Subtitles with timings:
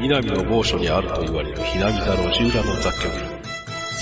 [0.00, 3.26] 南の某所にあると言われるひなびた路地裏の雑居ビル。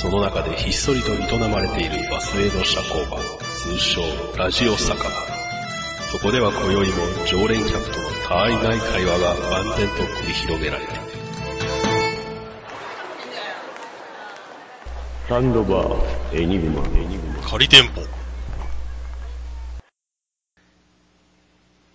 [0.01, 3.19] その中でひっそりと営まれているバスへの社交場、
[3.57, 4.01] 通称
[4.37, 5.11] ラジオ酒場。
[6.13, 6.95] そこでは今宵も
[7.27, 11.03] 常連客との他愛ない会話が万全と繰り広げられている。
[15.29, 17.43] サンドバー、エニグマ、エニグマ。
[17.43, 18.03] 仮店舗。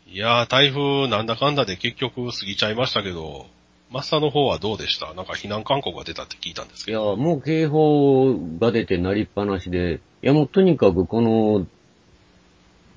[0.07, 3.47] いやー、台風なんだかんだで結局過ぎちゃいましたけど、
[3.93, 5.13] マスターの方はどうでした？
[5.13, 7.15] なんか避難勧告が出たって聞いたんですけいや、ど。
[7.15, 11.67] もう警報が出て鳴りっぱなしで、いやもうとにかくこの、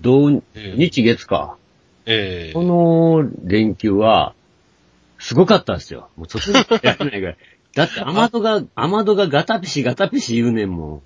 [0.01, 1.57] 土ええ日月か。
[2.07, 4.35] ええこの連休は、
[5.19, 6.09] すごかったんですよ。
[6.17, 7.37] もう外にやらないぐらい。
[7.77, 11.03] だって雨戸が、雨戸がガタピシガタピシ言うねんもん。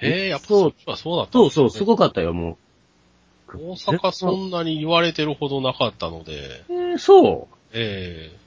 [0.00, 2.56] へえ、やっぱそそうそうだったねそうそう、すごかったよ、も
[3.48, 6.72] 大阪そんなに言われてるほどなかったので、う。
[6.72, 8.37] えー、そええ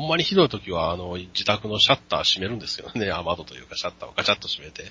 [0.00, 4.84] ほんまにひどい時は、あの、自宅のシャッター閉めるんですけどね、 雨戸というかシャッターをガチャッと閉めて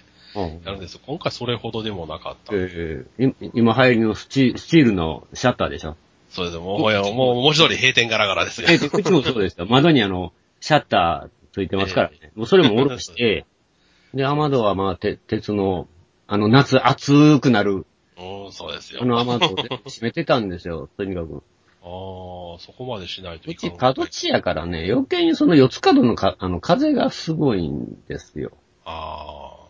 [0.66, 1.02] やるんですよ。
[1.06, 2.54] 今回それほどでもなかった。
[2.54, 5.96] えーい今流行りのスチスチールのシャッターでしょ？
[6.30, 8.68] それでもう、もう、もう文字通り閉店ガラガラですよ。
[8.70, 9.66] えーうちもそうですよ。
[9.70, 12.32] 窓にあの、シャッターついてますからね。
[12.36, 13.46] もうそれも下ろして、
[14.14, 15.88] で、雨戸はまあ、て鉄の、
[16.28, 17.86] あの、夏暑くなる、
[18.18, 19.00] うん、そうですよ。
[19.04, 21.44] あの雨戸で閉めてたんですよ、とにかく。
[21.88, 28.52] ああ、そこまでしないとうち角地やからね、余計にその四つ角のか、あの、風がすごいんですよ。
[28.86, 29.68] ああ。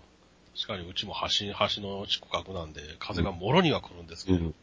[0.55, 4.55] 確かにうちも橋、橋の近くなんで、風がもろには来るんですけど、うん。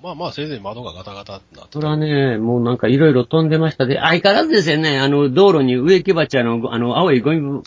[0.00, 1.70] まあまあ、せいぜい窓がガタガタってなって。
[1.72, 7.62] それはね、もうなんかいろいろ飛んでましたで、相変わらずですよね、あの、道路に植木鉢あの、あの、青いゴミ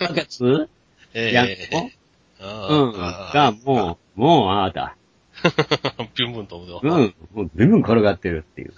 [0.00, 0.70] バケツ
[1.12, 1.90] ええやんの？
[2.40, 3.02] うん。
[3.02, 4.96] ああが、もう、もう、ああだ。
[6.14, 7.14] ピュンプンと、うん。
[7.34, 8.74] もう、全部転がってるっていう。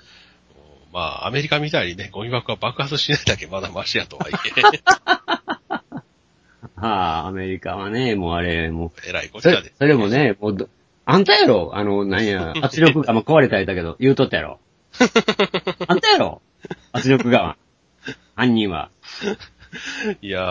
[0.93, 4.81] まあ、アメリカみたいにね、ゴミ箱が爆発しないだけまだマシやとはいえ、
[6.77, 9.73] はあ、アメリカはね、もうあれ、もえらいこっちゃで。
[9.77, 10.69] それもね、もうど、
[11.05, 14.61] あんたやろあの、なんや、 圧力釜壊れたりだけど、言うとったやろ。
[15.89, 16.41] あんたやろ
[16.93, 17.57] 圧力釜。
[18.37, 18.91] 犯人は。
[20.23, 20.43] いや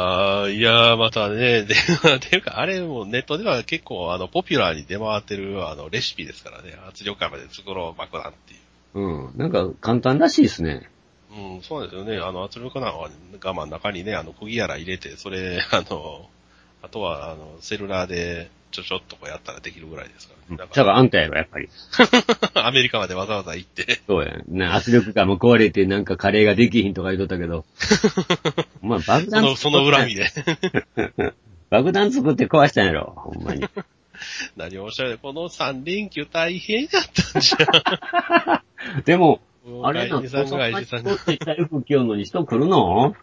[0.45, 1.75] ー、いやー、またね、 で、
[2.19, 8.57] ていうか、あれもネットでは結構、あの、ポピュラーに出回ってる、あの、レシピですからね、圧力釜で作ろう爆弾ってい
[8.95, 8.99] う。
[8.99, 9.37] うん。
[9.37, 10.89] なんか、簡単らしいですね。
[11.31, 12.17] うん、そうですよね。
[12.17, 12.79] あの、圧力
[13.39, 16.29] 釜の中にね、あの、釘やら入れて、それ、あの、
[16.81, 20.57] あとは、あの、セルラーで、ちょちょっとこうやったらできるぐらいですからね。
[20.57, 21.69] だだかからあんたやろ、やっぱり。
[22.55, 24.39] ら、 アメリカまでわざわざ行って、そうや。
[24.47, 27.65] な、圧力釜壊れてなんかカレーができひんとか言うとったけど。
[28.81, 30.31] まあ、爆弾その、その恨みで。
[31.69, 33.63] 爆弾作って壊したんやろ、ほんまに。
[34.57, 36.89] 何をおっしゃるこの3連休大変やっ
[37.31, 38.63] たんじゃ
[39.05, 39.85] でも、ん。
[39.85, 41.15] あれな、外人さんが外人さんが。
[41.15, 43.15] って台風来よんのに人来るの？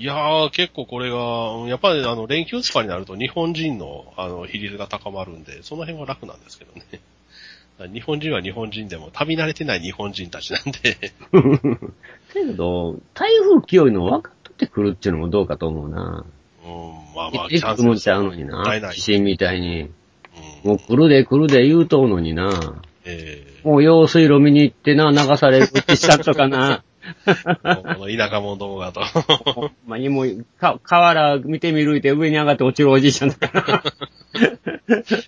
[0.00, 1.16] いやー、結構これが、
[1.68, 6.84] やっぱりあの、連休とかになると日本人の、あの、比率が高まるんで、その辺は楽なんですけどね。
[7.92, 11.12] 日本人は日本人でも、旅慣れてない日本人たちなんで、
[12.32, 16.24] けど、台風来よいの分かって来るっていうのもどうかと思うな。
[16.64, 18.64] うん、まあまあ、いつ来るんちゃうのにな。
[18.92, 19.82] 地震みたいに。
[20.64, 22.82] うん、もう来るで来るで言うとうのにな。
[23.04, 26.84] えもう用水路見に行ってな、流されるおじさんとかな。
[27.26, 29.02] ー、この田舎者どもがと。
[29.86, 33.82] まにもう、か、河原見てみるいて上に上がって落ちるおじいちゃんとか。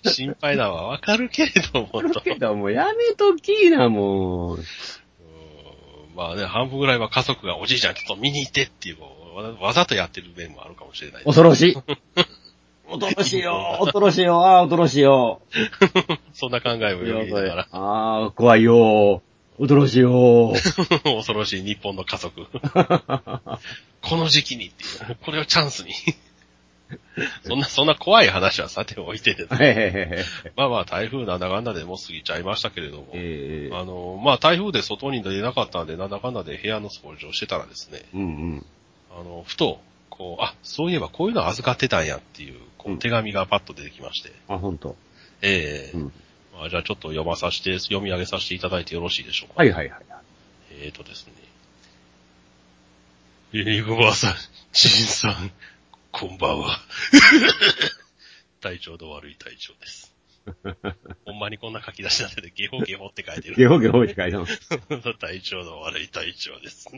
[0.05, 2.21] 心配だわ、わかるけれどもと。
[2.21, 4.57] けどもうやめときな、もう。
[4.57, 4.63] うん
[6.15, 8.97] まあね、半分ぐらいは家族がおじいちゃんちょっと見に行ってっていう、
[9.35, 11.23] わわざとやってる面もあるかもしれない。
[11.23, 11.77] 恐ろしい。
[12.91, 15.41] 恐ろしいよ、恐ろしいよ、ああ、恐ろしいよ。
[16.33, 19.21] そんな考えもよぎながら、ああ、怖いよ。
[19.57, 20.53] 恐ろしいよ。
[21.03, 22.47] 恐ろしい日本の家族。
[24.01, 25.93] この時期にっていう、これをチャンスに。
[27.43, 30.25] そんな、そんな怖い話はさておいてですね。
[30.55, 33.09] まあまあ台風なんだかんだでもう過ぎちゃいましたけれども。
[33.13, 38.65] ええあの、まあ台風で外に出なかったんで、なんだかんだで部屋の掃除をしてたらですね、うんうん。
[39.11, 39.79] あの、ふと、
[40.09, 44.95] こう、あ、そういえばこういうの預かってたんやっていう、こううん手紙がパッと出てきまして、あ、ほんと。
[45.41, 46.13] ええうん。
[46.61, 49.55] まあ、じゃあちょっと読まさせて、読み上げさせていただいてよろしいでしょうか。
[49.57, 50.01] はいはいはい。
[50.69, 51.33] えーとですね。
[53.53, 54.35] エニグマさん、
[54.71, 55.51] ジンさん、
[56.11, 56.77] こんばんは。
[58.61, 60.13] 体調の悪い体調です。
[61.25, 63.55] ほんまにこんな書き出しなんで、ゲホゲホって書いてる。
[63.55, 65.17] ゲホゲホって書いてます。
[65.17, 66.91] 体調の悪い体調です。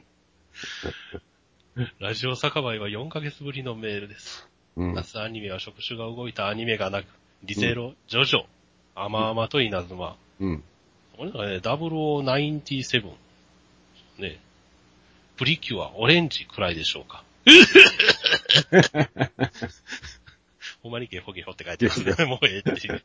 [2.00, 4.46] ラジオ酒場へは4ヶ月ぶりのメールです。
[4.76, 4.94] うん。
[4.94, 7.06] 夏アニメは触手が動いたアニメがなく、
[7.44, 8.44] リゼロ、ジョジョ、
[8.96, 10.16] アマアマと稲妻。
[10.40, 10.64] うん。
[11.18, 13.12] これなんかね、0097。
[14.20, 14.40] ね。
[15.38, 17.24] プリキュア、オレンジくらいでしょうか。
[20.82, 22.26] ほんまにゲホゲホって書いてますね。
[22.26, 23.04] もうええっていう。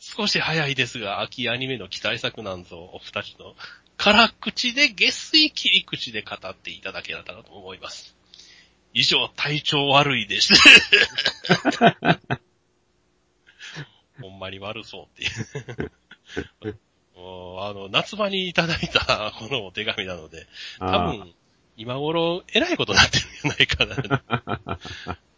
[0.00, 3.54] 少し早いですが、秋アニメの期待作なんぞ、お二人の
[3.96, 8.16] 辛口で下水切り口で語っていただけたらと思います。
[8.92, 10.54] 以上、体調悪いです。
[14.20, 16.78] ほんまに悪そうっていう。
[17.16, 20.46] も うあの、夏場にいただいたこのお手紙なので、
[20.78, 21.34] 多あ分、
[21.76, 24.78] 今頃、えらいことになってるんじゃないかな。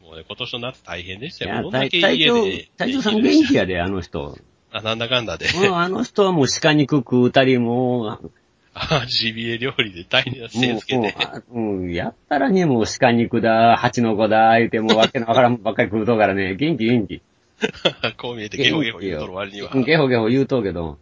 [0.01, 1.53] もうね、今年の夏大変でしたよ。
[1.53, 4.37] いや、どんだけ家で。、隊長さん元気やで、あの人。
[4.73, 5.47] あ、なんだかんだで。
[5.47, 8.31] うんあの人はもう鹿肉食うたり、もう、
[8.75, 11.15] あ、ジビエ料理で大変なもうせつけて。
[11.17, 17.23] あうん、やったらね、もう鹿肉だ、蜂の子だ、言うてもうわけのわからんばっかり食うとうからね、元気元気。
[18.19, 19.71] こう見えてゲホゲホ言うとる割には。
[19.75, 20.99] ゲホゲホ言うとうけど、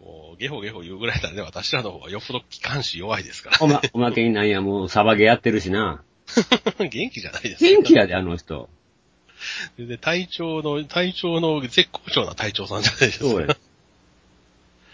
[0.00, 3.58] もう、ゲホゲホ言うぐらいだね、私らの方がよっぽど気管支弱いですから。
[3.60, 6.02] おま、おまけになんや、もうサバゲやってるしな。
[6.78, 7.70] 元気じゃないですか。
[7.70, 8.68] 元気やで、あの人。
[9.78, 13.24] で、体調の、体調の絶好調な隊長さんじゃないですか。
[13.26, 13.56] そうや。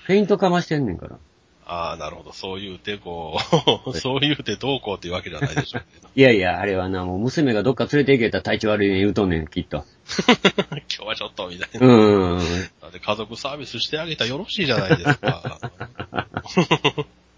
[0.04, 1.18] フェイントかましてんねんから。
[1.64, 2.32] ああ、なるほど。
[2.32, 3.38] そう言うて、こ
[3.86, 5.84] う、そう言うてどうこうっていうわけじゃないでしょう。
[6.14, 9.84] いやいや、あれはな、もう娘がどっか連れて行けたら体調悪いね言うとんねん、きっと。
[10.94, 11.86] 今日はちょっと、みたいうな。
[11.86, 12.70] ーん。
[12.80, 15.58] だって家族サービスしてあげたらよろしいじゃないですか。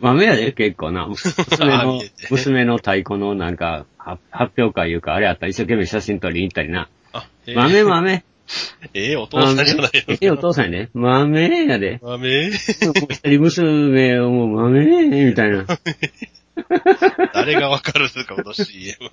[0.00, 1.06] 豆やで、結構な。
[1.06, 6.88] 娘の あ見えて、娘の太鼓のなんか、は発表会いうか、あれやったら一生懸命写真撮りに行ったりな。
[7.12, 8.25] あ、ええ豆豆。
[8.93, 10.91] ええお父さんじゃないええお父さんやで。
[10.93, 11.99] 豆やで。
[12.03, 12.93] 豆一
[13.25, 15.67] 人娘をもう豆みたいな。
[17.32, 19.11] 誰がわかるんですか、この CM。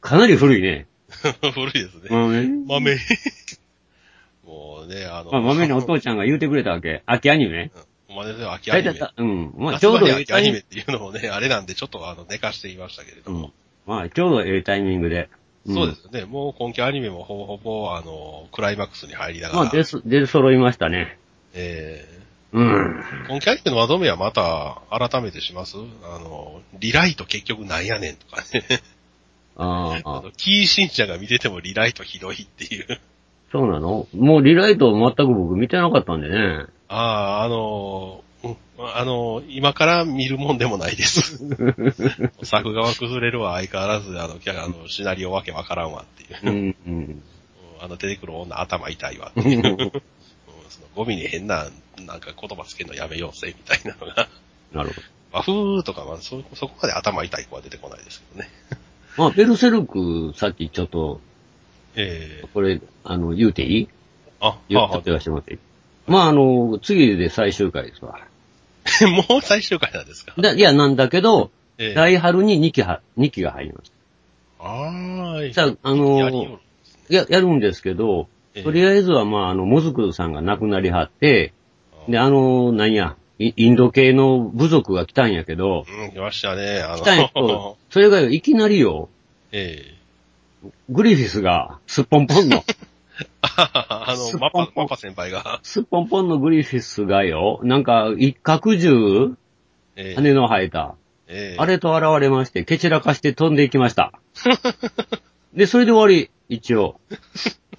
[0.00, 0.86] かなり古いね。
[1.52, 2.08] 古いですね。
[2.10, 2.98] 豆豆。
[4.44, 7.02] もうね、あの、まあ、豆のお父ちゃんが言うてくれたわけ。
[7.06, 7.70] 秋アニメ。
[8.08, 9.00] ほんまですよ、秋アニメ。
[9.16, 9.54] うん。
[9.56, 13.38] まあ、ちちょうど秋アニメっていうのをね、あれなんでちょっとあの、寝かしていましたけれどグ。
[13.38, 13.52] うもん。。
[13.86, 15.28] まあ、ちょうどええタイミングで。
[15.68, 16.24] んそうですよね。
[16.26, 19.64] もう今期アニメもほぼほぼ、あの、クライマックスに入りながら。
[19.64, 21.18] まあ、出す、出揃いましたね。
[21.54, 22.08] え
[22.52, 23.00] うん。
[23.00, 25.76] ー、今期アニメのまとめはまた改めてします？
[26.04, 28.62] あの、リライト結局なんやねんとかね。
[29.56, 33.00] あああ、の、キー信者が見ててもリライトひどいっていう。
[33.52, 34.06] そうなの？
[34.14, 36.66] もうリライト全く僕見てなかったんでね。
[36.88, 41.38] ああ、あの、うん、あの、今から見るもんでもないです。
[42.44, 46.38] 作画は崩れるわ、相変わらず、あの、キャあのシナリオわけわからんわっていう。
[46.42, 46.96] うん、うん。
[46.98, 47.22] うん
[47.78, 49.58] あの、出てくる女頭痛いわっていう。
[49.58, 49.76] うん
[50.68, 51.66] そのゴミに変な、
[52.06, 54.28] なんか言葉つけるのやめようぜ、みたいなのが。
[54.72, 55.02] なるほど。
[55.32, 58.50] 和風とかはそ、そこまで頭痛い子は出てこないですけどね。
[59.16, 61.20] まあ、ベルセルク、さっきちょっと、
[61.94, 62.46] ええ。
[62.52, 63.88] これ、あの、言うていい？
[64.40, 65.58] あ、言って言わせてもらっていい？
[66.06, 68.18] まあ、あの、次で最終回ですわ。
[68.18, 70.34] あ、 もう最終回なんですか？
[70.38, 71.94] だいや、なんだけど、ええ。
[71.94, 73.92] 大春に2期は、2期が入ります。
[74.60, 76.60] ああ、さあ、あのよ、
[77.08, 78.62] や、やるんですけど、ええ。
[78.62, 81.52] とりあえずは、まあ、あの、モズクさんが亡くなりはって、
[82.08, 86.80] で、あの、なんや、イインド系の部族が来たんやけど、うん、来ましたね。
[86.80, 87.28] あ来たんや。
[87.28, 89.08] けのど、、それがいきなりよ、
[89.52, 89.94] え
[90.64, 90.70] え。
[90.88, 92.64] グリフィスが、すっぽんぽんの、
[93.42, 99.36] あの、マパ、マパ先輩が、すっぽんぽんのグリフィスがよ、なんか、一角獣
[99.96, 100.14] ええ。
[100.14, 100.94] 羽の生えた。
[101.28, 101.56] ええ。
[101.58, 104.12] あれと現れまして、蹴散らかして飛んでいきました。
[105.54, 107.00] で、それで終わり、一応。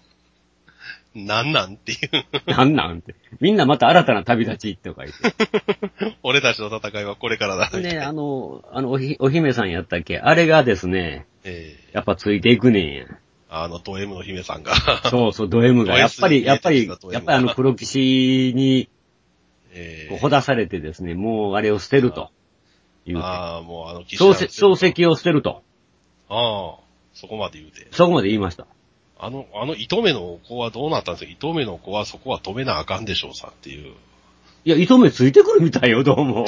[1.25, 1.99] なんなんっていう。
[2.51, 3.15] なんなんて。
[3.39, 7.69] みんなまた新たな旅立ちとか言っ 俺たちの戦いはこれからだ。
[7.69, 7.81] て。
[7.81, 10.19] で、あの、あのおひ、お姫さんやったっけ？
[10.19, 13.05] あれがですね、ええやっぱついていくねんや。
[13.49, 14.75] あの、ド M の姫さんが。
[15.09, 15.93] そうそう、ド M が。
[15.93, 18.89] ドやっぱり、やっぱり、やっぱりあの黒騎士に
[19.73, 22.29] ええほだされてですね、もうあれを捨てると。
[23.05, 23.25] 言うて。
[23.25, 25.63] ああ、もうあの、騎士漱石を捨てると。
[26.29, 26.83] ああ、
[27.13, 27.87] そこまで言うて。
[27.91, 28.67] そこまで言いました。
[29.19, 31.31] あの、あの、糸目の子はどうなったんですか？
[31.31, 33.93] 糸目の子はそこは止めなあかんでしょうさっていう。
[34.65, 36.45] いや、糸目ついてくるみたいよ、どうも。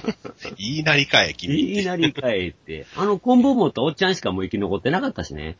[0.58, 1.62] 言いなりかえ、君って。
[1.62, 2.86] いいなりかえって。
[2.96, 5.56] あの、コンボ持ったおっちゃんしかもう生き残ってなかったしね。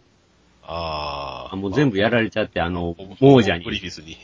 [0.62, 1.54] ああ。
[1.54, 3.78] あもう全部やられちゃって、あのまあ、亡者にグリ。
[3.78, 4.16] フィスに。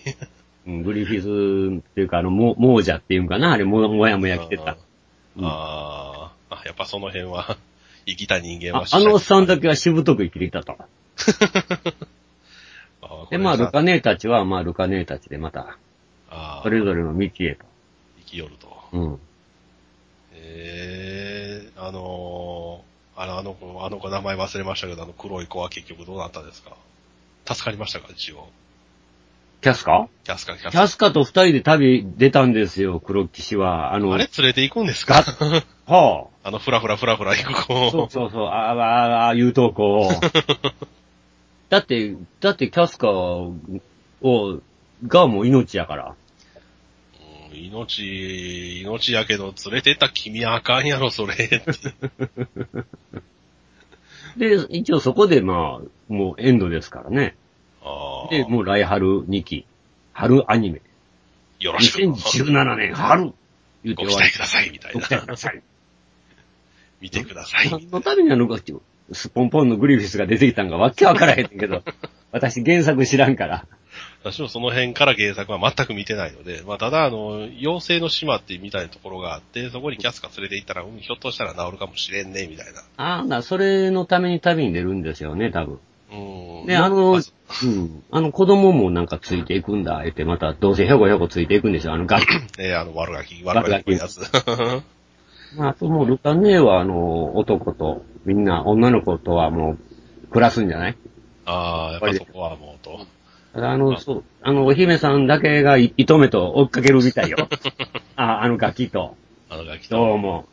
[0.66, 4.76] うんグリフィスっていうか、あの、も亡者っていうんかなあれ、も、もやもや来てた。
[5.36, 7.56] うんあーあ、やっぱその辺は、
[8.06, 10.76] 生きた人間はああのおっさんだけはしぶとく生きていたと。
[13.30, 15.76] あーで、まあ、ルカ姉たちは、まあ、ルカ姉たちでまた、
[16.30, 17.64] あーそれぞれの道へと。
[18.18, 18.68] 生きよると。
[18.92, 19.18] うん。
[20.34, 26.76] ええあのー、あの、あの子、あの子名前忘れましたけど、あの黒い子は結局どうなったんですか？
[27.46, 28.08] 助かりましたか？
[28.10, 28.48] 一応。
[29.60, 30.08] キャスカ？
[30.24, 33.94] キャスカ、キャスキャスカと二人で旅出たんですよ、黒騎士は。
[33.94, 34.28] あの、あれ？
[34.38, 35.22] 連れて行くんですか？
[35.86, 36.48] はあ。
[36.48, 37.90] あの、ふらふらふらふら行く子。
[37.90, 40.10] そうそうそう、あーあー、あー言うとこう。
[41.70, 43.80] だって、だってキャスカー
[44.22, 44.60] を、
[45.06, 46.14] がもう命やから。
[47.52, 51.34] うん命、命やけど、連れてった君はあかんやろ、それ。
[51.34, 51.60] って
[54.36, 57.36] で、一応そこでまあ、もうエンドですからね。
[58.30, 59.66] で、もう来春2期。
[60.12, 60.82] 春アニメ。
[61.58, 61.98] よろしく。
[61.98, 63.32] 2017年春
[63.84, 64.38] 言うて終わりご期待く。
[64.38, 65.20] ださい、みたいご期待な。
[65.22, 65.62] ください。
[67.00, 67.70] 見てください。
[67.70, 68.46] 何のためにあの、
[69.12, 71.82] スポンポンのグリフィスが出てきたんかわけわからへんけど、
[72.32, 73.66] 私原作知らんから。
[74.22, 82.82] 私もその辺から原作は全く見てないので、まあ、ただ、あの、妖精の島ってみたいなところがあって、そこにキャスカ連れて行ったら、うん、ひょっとしたら治るかもしれんね、みたいな。
[82.98, 85.80] ああ、な、それのために旅に出るんですよね、多分。
[86.12, 86.66] うん。
[86.66, 88.02] で、あの、うん。
[88.10, 92.26] あの子供もなんかついていくんだ、言って、また、どうせひょこひょこついていくんでしょ、あの ガキ。
[92.60, 94.20] ね、あの、悪ガキ、悪ガキのやつ。
[95.56, 100.96] まあ、あともう、ルカネーは、あの、男と、みんな、女の子とはもう、暮らすんじゃない？
[101.46, 103.06] ああ、やっぱそこはもうと。
[103.54, 107.48] あの、そう、あの、お姫さんだけがい糸目と追っかけるみたいよ。
[108.16, 109.16] あ、あのガキと、
[109.48, 110.18] あのガキどうと。
[110.18, 110.46] も。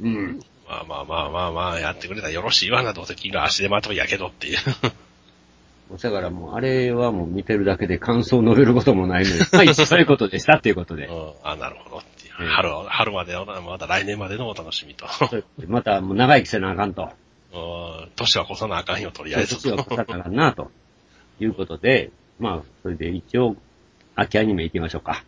[0.00, 0.40] うん。
[0.68, 4.56] まあまあまあまあまあ、やってくれたらよろしいわな、どうせ君が足手まといやけどっていう。
[6.02, 11.12] だからもう、あれはもう見てるだけで感想を述べることもないので、まあ、 そういうことでしたっていうことでう。
[11.12, 12.02] ん、あなるほど
[12.36, 15.06] 春、春までの、まだ来年までのお楽しみと。
[15.66, 17.10] また、もう長生きせなあかんと。
[17.52, 19.56] うん年は越さなあかんよ、とりあえず。
[19.62, 20.70] 年は越さなあかんな、と
[21.40, 23.56] いうことで、まあ、それで一応、
[24.14, 25.24] 秋アニメ行きましょうか。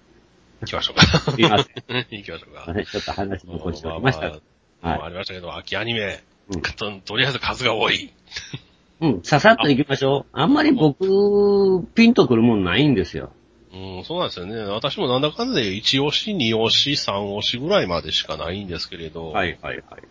[0.60, 1.06] 行きましょうか。
[1.06, 1.74] すいません。
[2.10, 2.72] 行きましょうか。
[2.72, 4.30] ねちょっと話残しておりましたが。
[4.30, 4.42] まあまあ
[4.80, 8.12] はいありましたけど、秋アニメ、うんととりあえず数が多い。
[9.00, 10.26] うん、ささっと行きましょう。
[10.32, 13.32] あんまり僕、ピンとくるもんないんですよ。
[13.78, 14.56] うん、そうなんですよね。
[14.62, 20.02] 私もなんだかんだで1押し、2押し、3押しぐらいまでしかないんですけれど、はいはいはい。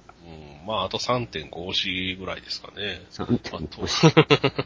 [0.61, 3.01] うん、まああと3.5押しぐらいですかね。
[3.11, 4.65] 3.5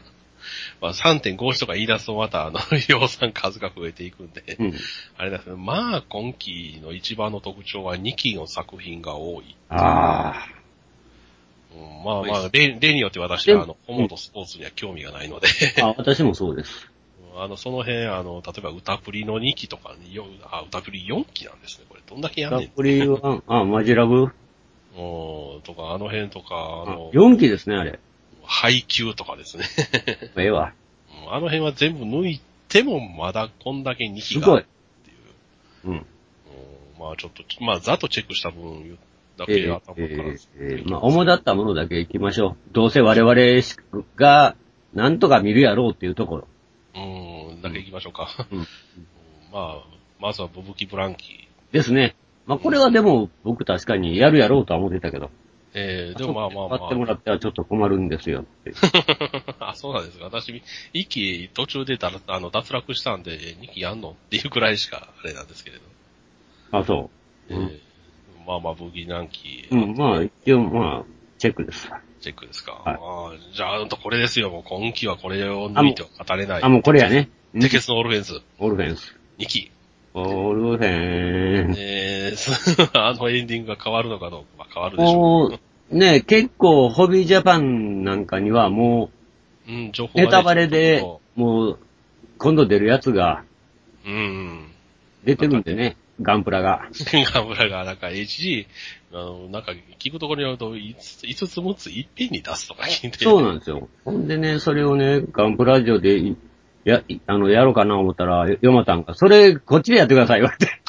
[0.80, 4.74] まあ3.5押しとか言い出すとまたあの、 量産数が増えていくんで、うん。
[5.16, 9.56] あれだけど、まあ今期の一番の特徴は2期の作品が多い。
[9.68, 10.48] ああ。
[11.74, 15.48] うん、まあまあ、例例によって私はあの、ホモとスポーツには興味がないので、
[15.80, 16.91] あ、私もそうです。
[17.36, 22.02] あの、その辺、あの、例えば歌プリの2期とかに、よあ、歌プリ4期なんですね、これ。
[22.06, 22.60] どんだけやんねん。
[22.62, 24.22] ラプリは、あ、マジラブ？
[24.24, 24.30] うん、
[25.62, 27.98] とか、あの辺とか、ああの、4期ですね、あれ。
[28.44, 29.64] 配給とかですね。
[30.36, 30.74] ええわ。
[31.24, 34.60] うんあの辺は全部抜いても、まだこんだけ2期すごいが。
[34.60, 34.64] っ
[35.04, 35.14] てい
[35.84, 35.88] う。
[35.88, 35.92] うん。
[35.94, 36.06] うん
[36.98, 38.98] まあちょっと、まあざっとチェックした分
[39.36, 42.56] だええけ頭から、ええええまあ、主だったものだけ行きましょう。
[42.72, 43.76] どうせ我々し
[44.16, 44.56] が、
[44.94, 46.48] なんとか見るやろうっていうところ。
[46.94, 47.02] うん、
[47.62, 48.28] だけ行きましょうか。
[48.50, 48.66] うんうん
[49.52, 49.84] まあ、
[50.18, 51.72] まずはボブキ・ブランキー。
[51.72, 52.16] ですね。
[52.46, 55.30] まあ、これはでも、僕確かにやるやろうとは思ってたけど。
[55.74, 58.72] えー、でもまあまあ買ってもまらってはちょっと困るんですよって。
[59.60, 59.68] あ。
[59.72, 60.24] あ、そうなんですか。
[60.26, 65.82] 私、一期途中であの脱落したんで、二期やんのっていうくらいしかあれなんですけれど。
[66.72, 67.10] あ、そ
[67.48, 67.78] えー
[68.46, 69.76] まあまあ、ブギナンキう。
[69.76, 71.04] うん、まあ、一応、まあ、
[71.38, 71.90] チェックです。
[72.20, 72.72] チェックですか。
[72.72, 74.50] はいあーじゃあ、ほんとこれですよ。
[74.50, 76.62] もう今期はこれを抜いては語れない。
[76.62, 77.30] あ、もうこれやね。
[77.60, 79.14] テケスのオルフェンズ、オルフェンス。
[79.38, 79.70] 2期。
[80.14, 81.78] オルフェンス。
[81.78, 85.58] えー、 あのエンディングが変わるのかどうか、まあ変わるでしょも
[85.90, 89.10] う、ね、結構、ホビージャパンなんかにはも
[89.68, 89.70] う。
[89.70, 91.04] うん、情報う、ネタバレで
[91.36, 91.78] もう、
[92.38, 93.44] 今度出るやつが
[94.02, 94.66] とうん。
[95.24, 96.88] 出てるんでね、ガンプラが。
[97.34, 98.66] ガムラが、なんか HG、
[99.12, 103.18] あの、なんか聞くところによると、5つ、5つ6ついっぺんに出すとか聞いて。
[103.24, 103.88] そうなんですよ。
[104.04, 106.34] ほんでね、それをね、ガンプラジオで、い
[106.84, 110.80] や、いあの、やろうかな思ったら、ヨマタンが、それ、こっちでやってください、言われて。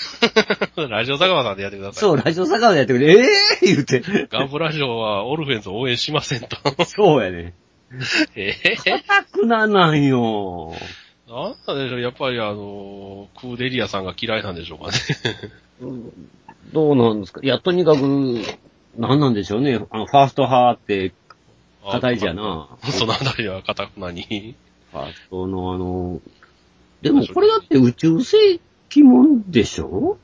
[0.90, 2.02] ラジオ坂間さんでやってください。
[2.02, 3.12] そう、ラジオ坂でやってくれ、え
[3.62, 4.02] えー、言うて。
[4.32, 6.58] ガンプラジオはオルフェンズを応援しませんと。
[6.86, 7.54] そうやね。
[8.36, 10.74] ええ硬くななんよ。
[11.28, 14.94] なんなんでしょう、やっぱりあの、クーデリアさんが嫌いなんでしょうかね。
[16.74, 17.42] どうなんですか？
[17.44, 18.00] いや、とにかく、
[18.98, 19.80] なんなんでしょうね。
[19.92, 21.14] あの、ファースト派って、
[21.92, 22.70] 硬いじゃな。
[22.84, 24.56] そのあたりは硬くなに。
[24.94, 26.22] ファーストのあの、
[27.02, 28.38] でもこれだって宇宙世
[28.90, 30.18] 紀もんでしょ？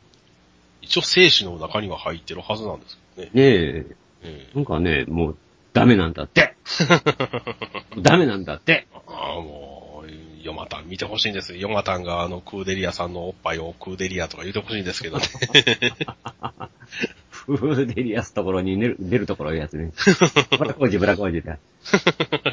[0.82, 3.32] 一応生死の中には入ってるはずなんですけどね。
[3.34, 3.86] ねえ。
[4.24, 5.38] えなんかね、もう、
[5.74, 6.56] ダメなんだって。
[8.00, 8.88] ダメなんだって。
[8.94, 10.10] ああ、もう、
[10.44, 11.60] ヨマタン見てほしいんですよ。
[11.60, 15.24] ヨマタンがあの、クーデリアさんのおっぱいをクーデリアとか言ってほしいんですけどね。
[17.58, 19.92] デリアスところに出る 出るところいうやつね。
[20.58, 21.58] ブラコージ、ブラコージだ。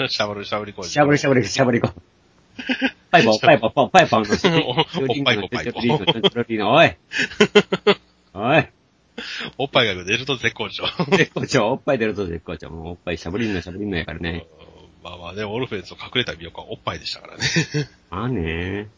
[0.08, 0.84] しゃぶるしゃぶりこい。
[0.86, 1.90] しゃぶりしゃぶりしゃぶりこ。
[3.10, 4.24] パイポ、パイポ、パイポの
[4.66, 4.84] おおっ
[5.24, 6.96] ぱいぽパイポおい。
[8.34, 8.68] おい。
[9.58, 10.84] おっぱいが出ると絶好調。
[11.16, 12.70] 絶好調、おっぱい出ると絶好調。
[12.70, 14.46] もうおっぱいしゃぶりんのしゃぶりんのやからね。
[15.02, 17.42] まあまあね、オルフェンズの隠れた魅力はおっぱいでしたからね。
[18.10, 18.88] まあね。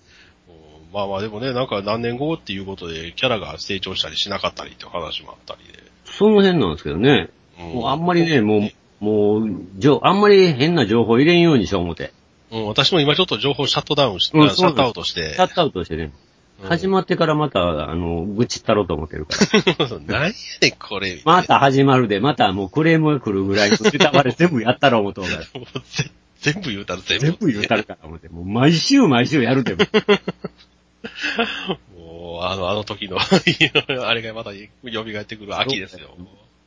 [0.49, 5.88] うんまあまあでもね、なんか何年後っていうことでキャラが成長したりしなかったりっていう話もあったりで。
[6.13, 7.31] その辺なんですけどね。
[7.59, 12.13] うんもうあんまりね、もう、もう、じょあんまり変な情報入れんようにしよう思って。
[12.51, 15.47] うん、私も今ちょっと情報シャットダウンして、うんシャットアウトしてシャ。
[15.49, 16.05] ットアウトしてね。
[16.05, 16.13] うん
[16.61, 19.37] 始まってからまた、あの、愚痴ったろうと思ってるか
[19.79, 19.89] ら。
[20.07, 21.23] 何やねん、これ。
[21.25, 25.45] また始まるで、またもうクレームが来るぐらいのネタバレ全部やったろう思うと思うから。
[25.61, 26.11] もうぜ
[26.41, 27.27] 全部言うたら全部。
[27.27, 28.29] 全部言うたるから思って。
[28.29, 29.85] もう毎週毎週やるでも。
[32.29, 33.17] もう、あの、あの時の、
[34.07, 36.15] あれがまた蘇ってくる秋ですよ。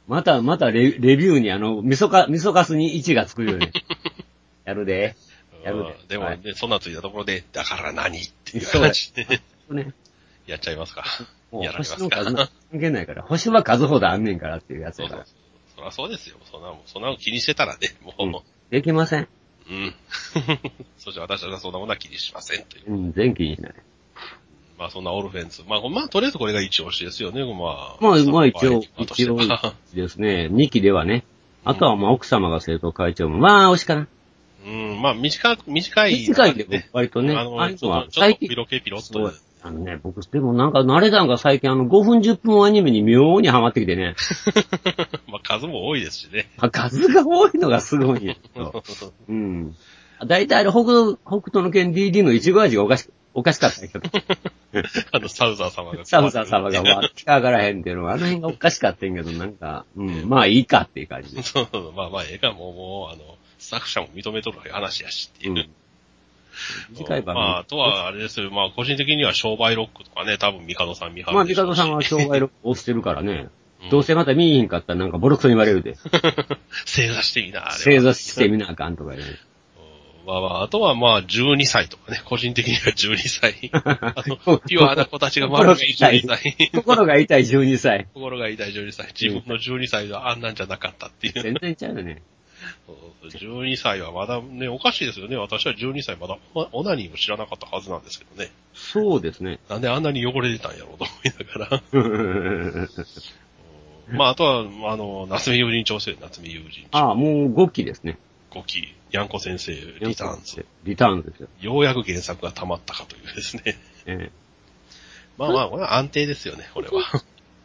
[0.07, 3.71] また、またレレビューにあの、味噌か、味噌かすに1がつくよね。
[4.65, 5.15] やるで。
[5.63, 9.25] やるでうんでもはね、そんなついたところで、だから何っていうそうや話で、
[9.69, 9.93] ね。
[10.47, 11.05] やっちゃいますか。
[11.51, 12.49] もうやられます星の数か。
[12.71, 13.21] 関係ないから。
[13.21, 15.35] 星は数ほどあんねんからっていうやつそうそうやから。
[15.75, 16.37] そりゃそうですよ。
[16.49, 18.35] そんなもん、そんなの気にしてたらね、もう、うん
[18.71, 19.27] できません。
[19.69, 19.95] うん。
[20.97, 22.91] そして私はそんなものは気にしませんという。
[22.91, 23.75] うん、全気にしない。
[24.81, 25.61] まあそんなオルフェンズ。
[25.67, 27.43] まあ、まあ、とりあえずこれが一押しですよね。
[27.45, 27.97] まあ。
[28.01, 31.23] まあ、まあ一応、一応はですね、2期ではね。
[31.63, 34.07] あとはまあ奥様が生徒会長も、まあ、惜しかな。
[34.65, 39.31] うん、まあ短く、短い、短いんで僕割とねあの、あのはちょっと、ピロケピロっと。
[39.61, 44.15] あのね、僕、でもなんか慣れたんが最近あの5分10分アニメに妙にハマってきてね。
[45.29, 46.49] まあ数も多いですしね。
[46.57, 48.35] まあ数が多いのがすごい。
[49.29, 49.75] うん。
[50.25, 54.01] 大体あれ、北斗、北斗の剣 DD のいちご味がおかし、おかしかったけど。
[55.11, 56.05] あの、サウザー様が。
[56.05, 61.43] サムサー様がわってかからへんっていうのは、あの辺がおかしかったんやけど、なんか、うん、まあいいかっていう感じで。
[61.43, 65.55] そうそう、まあまあ、ええか、もう、もう、あの、スタッフ者も認めとる話やしっていうう。
[65.55, 65.69] ん。
[66.91, 67.45] 短い番組。
[67.45, 71.79] まあ、あとは、あれですよ、まあ、個人的には商売ロックとかね、多分、ミカドさん見張まあ、るでしょうし。
[71.79, 73.33] ミカドさんは障害を押してるからね。
[73.33, 73.51] うん
[73.89, 75.97] どうせまた見えへんかったらなんかボロクソに言われるで。
[76.85, 77.77] 正座していいな、あれは。
[77.79, 79.23] 正座してみなあかんとかね。
[79.23, 79.50] うん
[80.25, 83.69] まあまあ、あとはまあ、12歳とかね、個人的には12歳。
[83.73, 86.69] あの、ピュアな子たちが周り が12歳。
[86.73, 88.07] 心が痛い12歳。
[88.13, 89.07] 心が痛い12歳。
[89.19, 91.41] 自分の12歳はあんなんじゃなかったっていう。
[91.41, 92.21] 全然ちゃうよね。
[92.85, 93.31] そうそう
[93.61, 95.35] 12歳はまだね、おかしいですよね。
[95.37, 98.51] 私は12歳まだオオナニーも知らなかったはずなんですけどね。
[98.73, 99.59] そうですね。
[99.69, 101.81] なんであんなに汚れてたんやろうと思いながら。
[101.91, 101.99] う
[104.13, 108.17] んまあ、あとは、あの、夏目友人調整、夏目友人調ああ、もう5期ですね。
[108.51, 110.65] 5期、ヤンコ先生、リターンズ。。
[110.83, 111.47] リターンズですよ。
[111.59, 113.77] ようやく原作が溜まったかというですね。
[114.05, 114.31] え
[115.37, 117.01] まあまあ、これは安定ですよね、これは。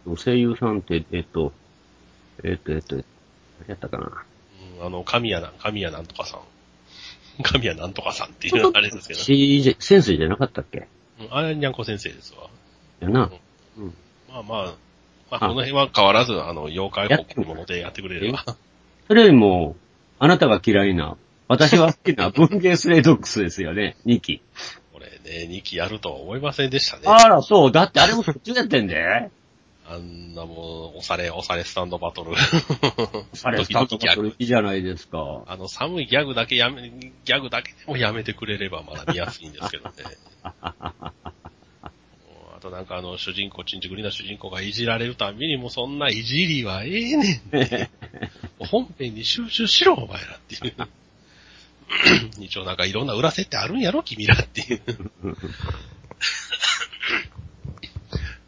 [0.09, 1.53] え声優さんって、えっと、
[2.43, 3.05] えっと、えっと、何
[3.69, 4.25] やったかな。
[4.79, 6.41] うんあの、神谷な、神谷なんとかさん。
[7.43, 9.21] 神谷なんとかさんっていうあれですけど。
[9.21, 10.89] C じゃ、センスじゃなかったっけ？
[11.21, 12.51] うんあれ、にゃんこ先生ですわ。
[13.01, 13.31] やな。
[13.79, 13.95] うん。
[14.29, 14.75] まあまあ、
[15.31, 18.45] まあ、この辺は変わらず、あの、妖怪報告ものでやってくれれば。
[19.07, 19.77] それよりも、
[20.19, 21.17] あなたが嫌いな、
[21.49, 24.43] 私は好きな文芸スレイドックスですよね、 2期。
[24.93, 27.03] これね、2期やるとは思いませんでしたね。
[27.07, 27.73] あら、そう。
[27.73, 29.31] だってあれもそっちやってんで。
[29.89, 32.33] あんなもう、押され、押されスタンドバトル。
[32.33, 35.45] あれ、スタートバトルいいじゃないですか。
[35.47, 39.95] あの、寒いギャグだけやめ、ギャグだけでもやめてくれればまだ見やすいんですけどね。
[40.43, 41.13] あ
[42.61, 47.41] となんかあの、主人公、ちんちくりな主人公がいじられるたびにもうそんないじりはええねん。
[48.67, 50.75] 本編に集中しろ、お前らっていう。
[52.39, 54.81] 一応なんかいろんな裏設定あるんやろ、君らっていう。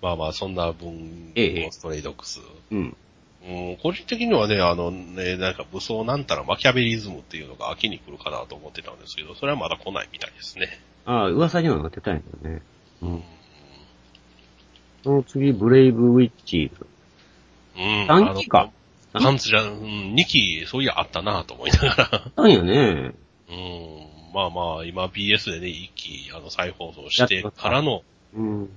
[0.00, 2.40] まあまあ、そんな文、ええストレイドックス。
[2.70, 2.96] うん。
[3.44, 10.80] うん、個人的にはね、あのね、なんか武装なんたらマキャベリズムっていうのが秋に来るかなと思ってたんですけど、それはまだ来ないみたいですね。
[11.06, 12.62] ああ、噂にはなってたんやけどね。
[13.02, 13.22] うん。
[15.02, 16.70] その次、ブレイブウィッチ。
[17.76, 18.06] うん。
[18.06, 18.70] 短期か
[19.12, 19.24] あの。
[19.24, 22.30] パンツじゃ、うん、2期、そういやあったなと思いながら。
[22.36, 23.14] あんやね。
[23.50, 24.34] うん。
[24.34, 28.02] まあまあ、今 BS でね、1期、あの、再放送してからの、
[28.34, 28.68] うん。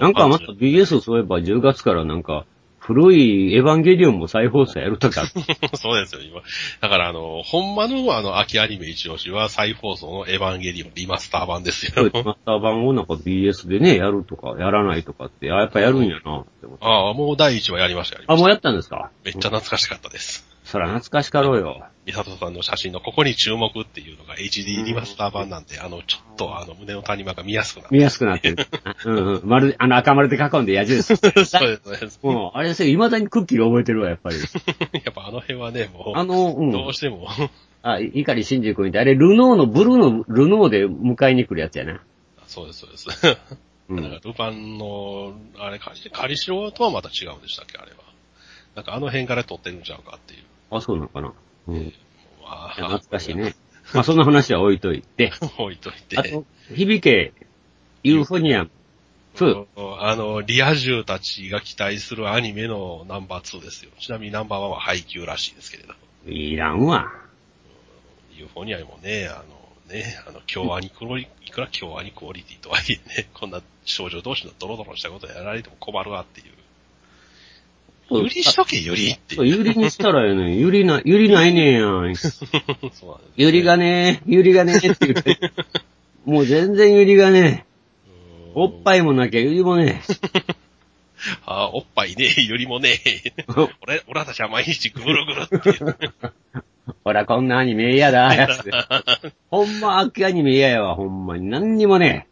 [0.00, 2.46] なんかまた BS そういえば10月からなんか、
[2.78, 5.26] 古いエヴァンゲリオンも再放送やるとか。
[5.26, 5.34] ツ
[5.76, 6.40] そうですよ、今。
[6.80, 12.04] だからあの、ほんまのあの、秋アニメ一押しは再放送のエヴァンゲリオンリマスター版ですよ。
[12.24, 16.84] マスター版をなんか BS でね、やるとか、やらないとかって、あ、やっぱやるんやなって思って。
[16.84, 18.36] ああ、もう第1話やりました、やりあ。
[18.36, 19.10] もうやったんですか？
[19.24, 20.45] めっちゃ懐かしかったです。
[20.66, 21.86] そら懐かしかろうよ。
[22.06, 27.94] ミサトさんの写真のここに注目っていうのが HD リマスター版なんで、あの、ちょっとあの、胸の谷間が見やすくなって。
[27.94, 28.66] 見やすくなってる。
[29.04, 29.48] うんうん。
[29.48, 31.04] まるで、あの赤丸で囲んで矢印。
[31.14, 32.18] そうです、そうです。
[32.20, 32.50] うん。
[32.52, 34.36] あれですよ、未だにクッキー覚えてるわ、やっぱり。
[35.04, 36.72] やっぱあの辺はね、もう、あの、う。
[36.72, 37.28] どうんしても、
[37.82, 42.00] あ、碇真司君って、あれ、ルノーの、ブルーのルノーで迎えに来るやつやな。
[42.48, 43.38] そうです、そうです。
[43.88, 47.98] うんだからルパンの、あれ、カリシロとはまた違うんでしたっけ、あれは。
[48.76, 50.40] なんかあの辺から撮ってるんちゃうかっていう。
[50.70, 51.32] あ、そうなのかな。
[51.68, 51.92] うん。
[52.44, 53.54] あや懐かしいね。。
[53.92, 55.32] まあそんな話は置いといて。
[55.58, 56.18] 置いといて。
[56.18, 57.32] あと、響け、
[58.02, 58.70] ユーフォニアム。
[59.36, 59.66] 2。
[60.00, 63.90] あの、リア充たちが期待するアニメのナンバー2ですよ。
[63.98, 65.94] ちなみにナンバー1はハイキューらしいですけれど。
[66.26, 67.12] いらんわ。
[68.32, 76.55] ユーフォニアにもね、あの、ね、あの、京アニクオリ、いくら京アニクオリティとはいえね、こんな少女同士のドロドロしたことやられても困るわっていう。
[78.08, 79.36] そうゆりしとけ、ゆりって。
[79.44, 80.56] ゆりにしたらよね。
[80.56, 82.14] ゆりな、ゆりないねんやん。
[83.36, 85.38] ゆりがね、ゆりがねって言って。
[86.24, 87.66] もう全然ゆりがね、
[88.54, 90.00] うんおっぱいもなきゃゆりもね。
[91.44, 93.00] あおっぱいね、よりもね、
[93.82, 96.10] 俺、俺たちは毎日ぐるぐるって。
[97.04, 98.70] ほら、こんなアニメ嫌だ、やつ。
[99.50, 101.48] ほんま、秋アニメ嫌やわ、ほんまに。
[101.48, 102.28] 何にもね。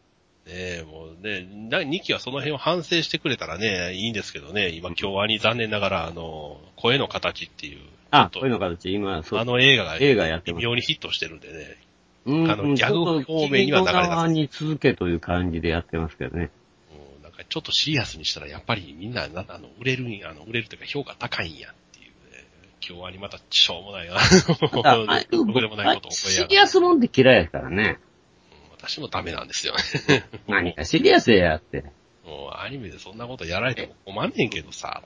[0.47, 7.81] ねえ、もうね、な2期はその辺を反省してくれたらね、いいんですけどね、今今日はに残念ながら、あの、声の形っていう、
[8.11, 9.41] あ、ちょっこういうの形、今、そう。
[9.41, 11.77] あの映画が、映画やってます微妙にヒットしてるんでね、
[12.27, 16.51] うんあのギャグ方面には流れな側に続けという感じでやってますけどね。
[17.19, 22.45] うんなんかちょっとシリアスにしたら、やっぱりみんな、なあの、売れるんや、あの、売れるというか評価高いんやっていうね、
[22.87, 24.97] 今日はにまたしょうもないな、ただ、あ
[25.33, 26.49] どうでもないことを覚えシやがる。
[26.51, 27.99] リアスもんって嫌いやからね。
[28.85, 29.75] うん私もダメなんですよ
[30.09, 30.25] ね。
[30.47, 31.85] 何かシリアスやって。
[32.25, 35.03] もうアニメでそんなことやられても困んねんけどさ。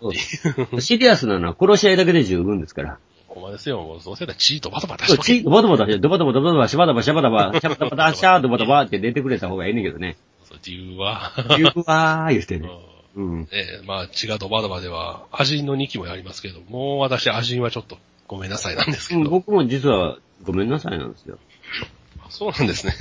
[0.80, 2.98] シリアスなのは殺し合いだけで十分ですから。
[3.26, 10.16] ほんまですよ、もうそうせたらチートバタバタしそうとけチードバタバタして、ドバドバドバドバ、シャバダバシャバダバ、シャバダバダシャードバドバって出てくれた方がええねんけどね。
[10.44, 12.70] そう理由は、言うわー言ってうんね。
[13.16, 13.48] うん。
[13.52, 19.20] ええまあ、血がドバドバでは、アジンの2期もやりますけど、もう私、アジンはちょっとごめんなさいなんですけど。
[19.20, 21.38] うん僕も実はごめんなさいなんですよ。
[22.28, 22.94] あそうなんですね。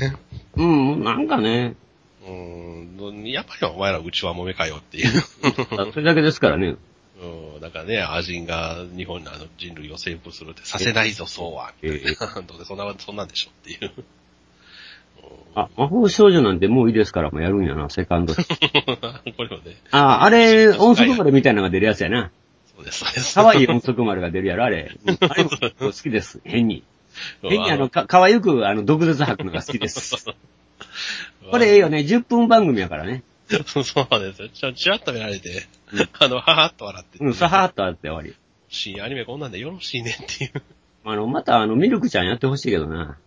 [0.55, 1.75] うん、なんかね、
[2.27, 2.31] う
[3.11, 5.21] ん、やっぱりお前らうちは揉めかよっていう。
[5.93, 6.75] それだけですからね。
[7.21, 11.73] うん、だからね、アジンが日本のあの人類を征服するってさせないぞ、そうは。
[11.81, 13.91] ええどうせそんな、そんなんでしょっていう。
[15.55, 18.35] あ、魔法少女なんてもういいですからもうやるんやな、セカンド。
[18.35, 18.41] こ
[19.43, 22.31] れもね、あ、あれ、音速丸みたいなのが出るやつやな。
[22.75, 23.35] そうです、そうです。
[23.35, 24.91] 可愛い音速丸が出るやろ、あれ。
[25.03, 26.83] うんあれも好きです、変に。
[27.41, 30.25] 変にあの、か、可愛く、あの、毒舌吐くのが好きです。
[31.49, 33.23] これええよね、10分番組やからね。
[33.67, 33.83] そう
[34.19, 34.49] ですよ。
[34.49, 35.67] ちょ、ちらっと見られて、
[36.19, 38.35] あの、ははっと笑ってて、うん、さはーっとあって終わり。
[38.69, 40.61] 新アニメこんなんでよろしいねっていう。
[41.05, 43.17] あの、またあの、ミルクちゃんやってほしいけどな。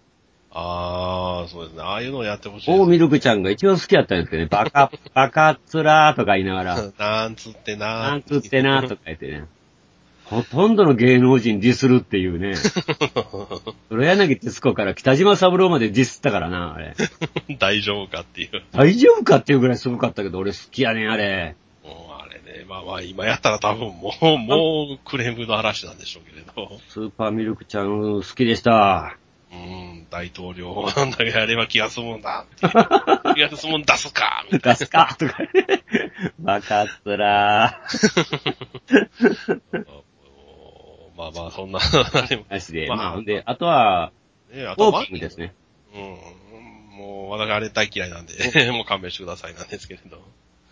[0.53, 1.83] あー、そうですね。
[1.83, 9.44] ああいうのをやってほしいです大ミルクちゃんが一番好きやったんですけどね、バカ、バカつらーとか言いながら、 なんつってななんつってなーとか言ってね。
[10.30, 12.54] ほとんどの芸能人ディスるっていうね。
[13.90, 16.94] 黒柳徹子から北島三郎までディスったからな、あれ。
[17.58, 18.62] 大丈夫かっていう。
[18.70, 21.56] 大丈夫かっていうぐらいすごかったけど、俺好きやねん、あれ。
[21.82, 26.78] もうあれね、まあまあ今やったら多分もう、もうクレームの嵐なんでしょうけれど。
[26.88, 29.16] スーパーミルクちゃん好きでした。
[29.52, 32.46] うん、大統領なんだけどやれば気が済むんだ。
[33.34, 35.38] 気が済むん出すかみたい出すかとか。
[36.38, 40.00] バカつらー。
[41.24, 41.30] な。
[41.30, 42.44] まあまあ、そんな、 あれも。
[42.48, 42.87] なしで。
[42.88, 44.12] まあまあ、で、あとは、
[44.52, 45.54] ね、あウォとーキングですね。
[45.94, 46.96] うん。
[46.98, 50.20] もう、私あれ大嫌いなんで、もう勘弁してくださいなんですけれど。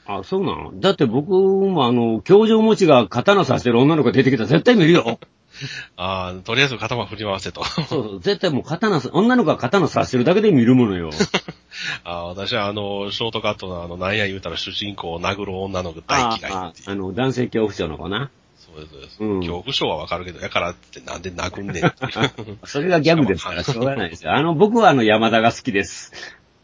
[0.07, 0.73] あ、そうなの？
[0.81, 5.19] だって僕もあの、教場持ちが刀刺してる女の子出てきたら絶対見るよ。
[5.97, 7.65] ああ、とりあえず頭振り回せと。
[7.65, 11.11] そうそう、絶対もう刀す、女の子が刀刺してるだけで見るものよ。
[12.05, 16.91] ああ私はあの、ショートカットのあの、なんや言うたら主人公を殴る女の子大嫌いあっていう。
[16.91, 18.31] あの、男性恐怖症の子な。
[18.75, 21.93] そうです、そうん恐怖症はわかるけど、やからってなんで殴んねん。
[22.67, 24.33] それがギャグですからしょうがないですよ。
[24.33, 26.13] あの、僕はあの、山田が好きです。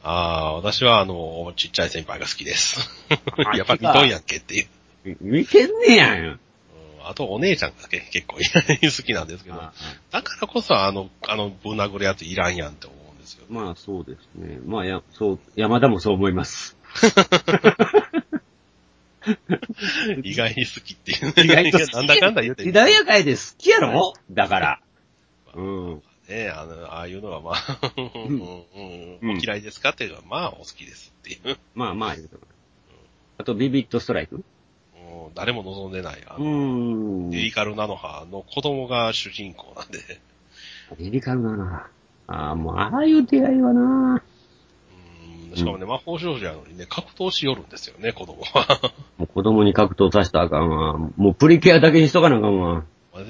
[0.03, 2.91] ああ、私はあの、ちっちゃい先輩が好きです。
[3.47, 4.63] あやっぱ見とんやっけってい
[5.13, 5.17] う。
[5.21, 6.19] 見てんねやん。
[6.19, 6.41] うん
[7.07, 9.73] あとお姉ちゃんがけ結構好きなんですけど、あ
[10.11, 13.45] だからこそあの、あの、ぶん殴るやついらんやんって思うんですよ。
[13.51, 14.59] まあ、そうですね。
[14.65, 16.79] まあ、や、そう、山田もそう思います。
[20.23, 21.35] 意外に好きっていう。
[21.45, 22.65] 意外と好きなんだかんだ言って。
[22.65, 24.15] 時代やかいで好きやろ？
[24.31, 24.81] だから。
[25.55, 26.03] うん。
[26.29, 31.57] ねあの、ああいうのがまあ、うんうんうん、お嫌いですかっていうのは、まあ、お好きですっていう。
[31.75, 32.39] まあまあ言うと。
[33.39, 34.43] あと、ビビットストライク？
[34.97, 37.31] もう誰も望んでない、あうの、ーん。
[37.31, 39.99] デリカルナノハの子供が主人公なんで、
[40.99, 41.89] デリカルだな。
[42.27, 43.81] ああ、もう、ああいう出会いはな。
[43.81, 44.23] うん、
[45.57, 48.93] しかもね、魔法少女やのにね、格闘しよるんですよね、子供は。
[49.19, 50.99] もう子供に格闘させたらあかんわ。
[51.17, 52.85] もうプリキュアだけにしとかなあかんわ。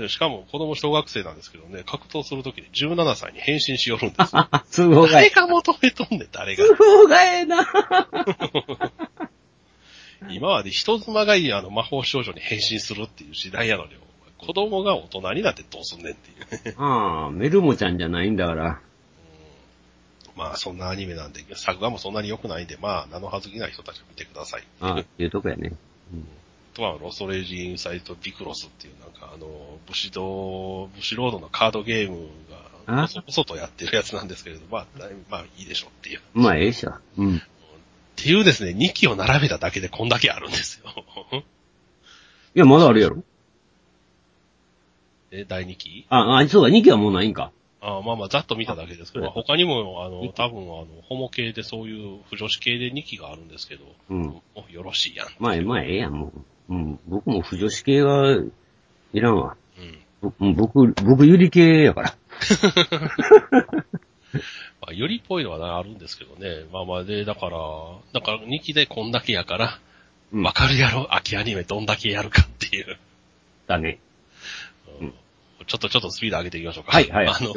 [0.09, 4.49] しかも子供小学生なんですけどね、格闘するときに17歳に変身しよるんですよ。
[4.51, 6.75] あ、通報が誰えが求めとんねん、誰が通。
[6.75, 7.67] 報がええな。
[10.31, 13.91] 今まで人妻がいいあの魔法少女に変身するっていう時代やのに、
[14.39, 16.75] 子供が大人になってどうすんねんっていうね。
[16.79, 18.81] ああ、メルモちゃんじゃないんだから。
[20.37, 24.65] まあそんなアニメなんで、作画もそんなに良くないんで、まあ、名の葉好きな人たちは見てください。
[24.81, 25.73] ああ、っていうとこやね。
[26.73, 32.29] あとは、ロストレージインサイトビクロスっていう、なんかあの、武士道、武士ロードのカードゲーム
[32.87, 34.87] が、あこそこそとやってるやつなんですけれど、まあ、
[35.31, 36.19] まあいいでしょうっていう。
[36.19, 36.95] っまあ、ええしょ。
[37.17, 37.43] うん。
[38.17, 41.45] ていうですね、2機を並べただけでこんだけあるんですよ。
[42.55, 43.23] いや、まだあるやろ。
[45.31, 46.07] え、第2期？
[46.11, 47.51] あ、あ、そうだ、2期はもうないんか。
[47.87, 54.43] あまあまあ、ざっと見ただけですけど、あ他にも、あの、多分、あの、ホモ系でそういう、不女子系で2期があるんですけど、うん。
[54.71, 55.27] よろしいやん。
[55.39, 56.33] まあ、まあ、ええやん、も
[56.71, 56.75] う。
[56.75, 56.99] うん。
[57.07, 58.39] 僕も不女子系は
[59.13, 59.57] いらんわ。
[60.41, 60.55] うん。
[60.55, 62.15] ぼ僕、僕、ゆり系やから。
[64.81, 66.65] まあ、よりっぽいのはなあるんですけどね。
[66.73, 67.59] まあまあで、だから、
[68.13, 69.79] だから2期でこんだけやから、
[70.33, 72.99] うんわかるやろ、秋アニメどんだけやるかっていう。
[73.69, 73.99] だね。
[75.59, 76.93] うんちょっとちょっとスピード上げていきましょうか。
[76.93, 77.55] はいはいあの、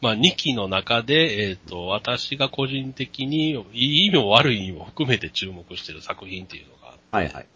[0.00, 7.46] まあ2期の中で、えっ、と、私が個人的に、いい意味も悪い意味も含めて注目している作品っていうのが、はいはい。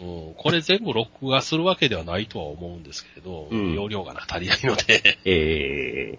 [0.00, 6.18] うん、これ全部録画するわけではないとは思うんですけれど、うん容量がな足りないので、ええ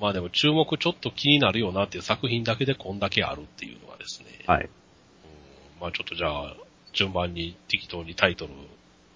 [0.00, 4.64] まあでも注目ちょっと気になるよなっていう作品だけでこんだけあるっていうのはですね、はい。
[4.64, 4.68] うん
[5.80, 6.56] まあちょっとじゃあ、
[6.92, 8.52] 順番に適当にタイトル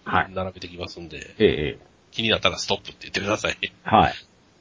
[0.04, 0.32] はい。
[0.34, 3.59] 並べてきますんで、ええ気になったらストップって言ってください。
[3.83, 4.14] はい。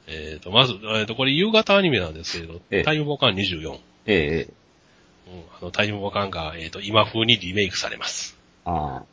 [0.08, 3.70] えっと、まず、えっ、と、これ夕方アニメなんですけれど、ええタイムボカン24。
[3.70, 4.48] うん、ええ
[5.60, 8.36] あの、タイムボカンが、えっ、と、今風にリメイクされます。
[8.64, 9.04] あ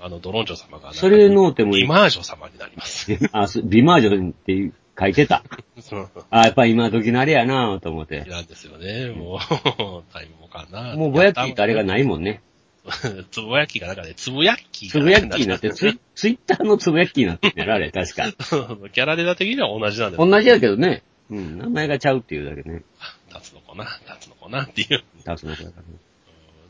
[0.00, 3.16] うん、あの、ドロンジョ様がそれのでもいいリマージョ様になります。
[3.32, 3.46] あ。
[3.64, 5.44] ビマージョンって書いてた。
[5.80, 8.24] そうあ、やっぱ今時のあれやなと思って。
[8.24, 9.12] なんですよね。
[9.12, 9.38] もう、
[10.12, 10.96] タイムボカンな。
[10.96, 12.42] もうぼやっきーってあれがないもんね。
[13.30, 18.32] つぶやきがなんかね、つぶやきがつぶやっきーになって、ツイツイッターのつぶやっきーになってんやろ、あれ、確か。
[18.92, 21.02] キャラデザ的には同じなんです同じやけどね。
[21.30, 22.82] うん、名前がちゃうっていうだけね。
[23.30, 25.04] タツの子な、タツの子なっていう。
[25.24, 25.88] タツの子だからね。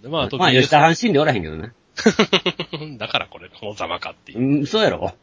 [0.03, 1.73] で、まあ、まあ、吉田阪神でおらへんけどね。
[2.99, 4.39] だからこれ、このざまかっていう。
[4.39, 5.15] うん、そうやろ。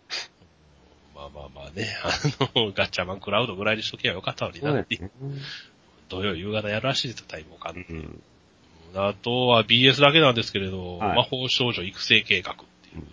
[1.16, 2.10] まあまあまあね、あ
[2.60, 5.04] の、ガッチャマンクラウドぐらいにしとけばよかったのにそうやなっていう。
[5.04, 5.12] ね。
[6.10, 7.86] 土曜夕方やるらしいですよ、タイムボカン。
[7.90, 8.22] うん。
[8.96, 13.04] あとは BS だけなんですけれど、はい魔法少女育成計画っていう。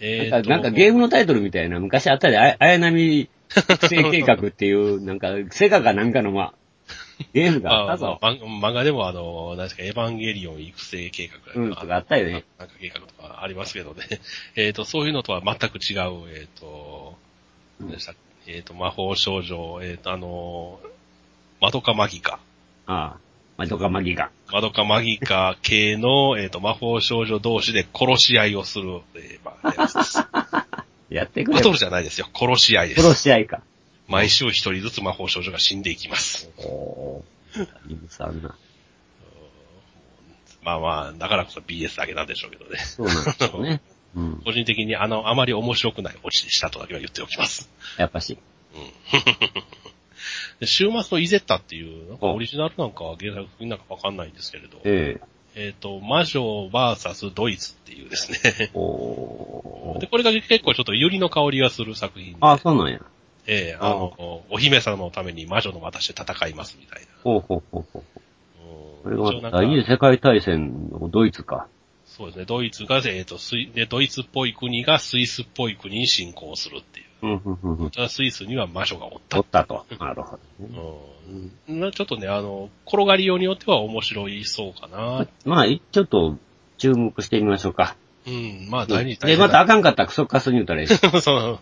[0.00, 6.54] えなんか、なんかゲームのタイトルみたいな、昔あったで、あ綾波育成計画っていう、 なんか、セガかなんかの、まあ、
[7.32, 8.18] ゲームがあったぞ。
[8.22, 12.44] まあま漫画でもあの、何ですか、エヴァンゲリオン育成計画うん、とかあったよね。
[12.58, 14.04] なんか計画とかありますけどね。
[14.56, 17.16] えっと、そういうのとは全く違う、えっ、と、
[17.80, 18.14] 何でした
[18.46, 20.80] えっ、と、魔法少女、えっ、と、あの、
[21.60, 22.40] マドカマギカ。
[22.86, 23.16] あ
[23.58, 23.62] あ。
[23.62, 24.30] まあ、どかまぎが。
[24.50, 30.18] マドカマギカ系の、えっ、と、魔法少女同士で殺し合いをする、えーまあ、やつです。
[31.10, 32.28] やってくれバトルじゃないですよ。
[32.34, 33.22] 殺し合いで殺す。
[33.22, 33.62] し合いか。
[34.06, 36.50] 毎週一人ずつ魔法少女が死んでいきます。
[36.58, 38.08] おー。
[38.08, 38.54] さんな。
[40.62, 42.78] まあまあ、だからこそ BS だけなんでしょうけどね。
[42.78, 43.80] そうなんですよね。
[44.16, 44.42] うん。
[44.44, 47.70] 個人的にあの、あまり面白くないオチでしたとだけは言っておきます。
[47.96, 48.38] やっぱし。
[50.60, 55.20] で週末のイゼッタっていう、オリジナルなんか原作なんかわかんないんですけれど、え
[55.54, 58.70] えっ、と、魔女 VS ドイツっていうですねえ。。
[58.74, 60.06] おー で、。
[60.06, 63.00] これが結構ちょっとユリの香りがする作品で、あ、そうなんや。
[63.48, 67.06] ええあの、お姫様のために魔女の私で戦いますみたいな。
[67.24, 68.02] ほうほうほうほう。
[69.02, 71.66] これは第二次世界大戦のドイツか。
[72.04, 77.06] そうですね、ドイツが、えっ、と、スイで、ドイツっぽい国がスイスっぽい国に侵攻するっていう。
[77.22, 77.90] うん、うん、うん、うん。
[77.90, 79.84] ただスイスには魔女がおったおったと。
[79.98, 80.68] なるほどね。
[81.68, 85.26] うんなちょっとね、あの、転がりようによっては面白いそうかな。
[85.44, 86.38] まあ、いちょっと、
[86.78, 87.96] 注目してみましょうか。
[88.26, 90.86] うん、まあ、第二次大で、戦またあかんかったらクソカスに言うたらいい。
[90.88, 91.60] その、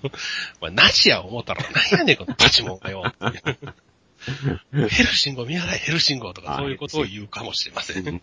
[0.61, 3.13] まあ、ナチや思ったら、なんやねん、このパチモンがよ。
[4.73, 8.23] ヘルシンゴ見習い、ヘルシンゴとかあそういうことを言うかもしれません。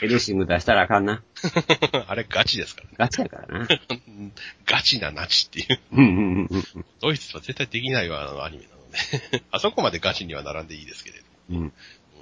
[0.00, 1.22] ヘルシング出したらあかんな。
[2.08, 2.94] あれガチですからね。
[2.98, 3.60] ガチやからな。
[3.60, 3.62] う
[4.10, 4.32] ん
[4.66, 5.80] ガチなナチっていう。
[5.92, 6.20] うんうんう
[6.56, 9.42] んうんドイツは絶対できないわ、あのアニメなので。
[9.50, 11.24] あそこまでガチには並んでいいですけれど。
[11.50, 11.56] うん。
[11.56, 11.72] うん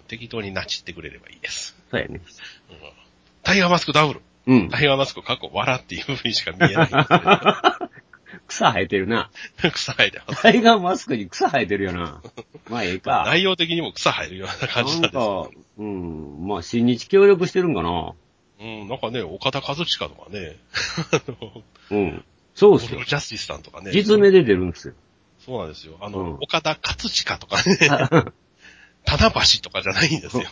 [0.08, 1.74] 適当にナチってくれればいいです。
[1.90, 2.20] そうやね。
[2.70, 2.78] うん
[3.42, 4.22] タイガーマスクダブル。
[4.46, 4.68] うん。
[4.68, 7.91] タイガーマスク過去笑っていう風にしか見えないんですけど。
[8.46, 9.31] 草生えてるな。
[9.72, 10.42] 草生えてます。
[10.42, 12.22] タイガーマスクに草生えてるよな。
[12.68, 13.24] まあ、ええか。
[13.26, 16.46] 内容的にも草生えるような感じなんですなんよか、うん。
[16.46, 18.14] まあ、新日協力してるんかな。
[18.61, 20.57] うん、なんかね、岡田和親とかね、
[21.90, 22.24] うん。
[22.55, 23.02] そうっすよ。
[23.05, 23.90] ジャスティスさんとかね。
[23.92, 24.94] 実名で出るんですよ。
[25.44, 25.96] そうなんですよ。
[26.00, 27.76] あの、うん岡田勝親とかね、
[29.05, 30.44] 棚橋とかじゃないんですよ。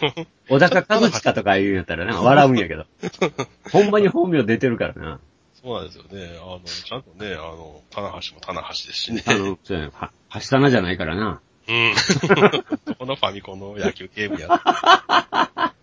[0.48, 2.86] 小高和親とか言うんやったらな、笑うんやけど。
[3.70, 5.20] ほんまに本名出てるからな。
[5.62, 6.38] そうなんですよね。
[6.40, 9.22] あの、ちゃんとね、あの、棚橋も棚橋ですしね。
[9.26, 11.40] あの、そうやね、は、はしたなじゃないからな。
[11.68, 11.94] うん。
[12.98, 14.62] このファミコンの野球ゲームや。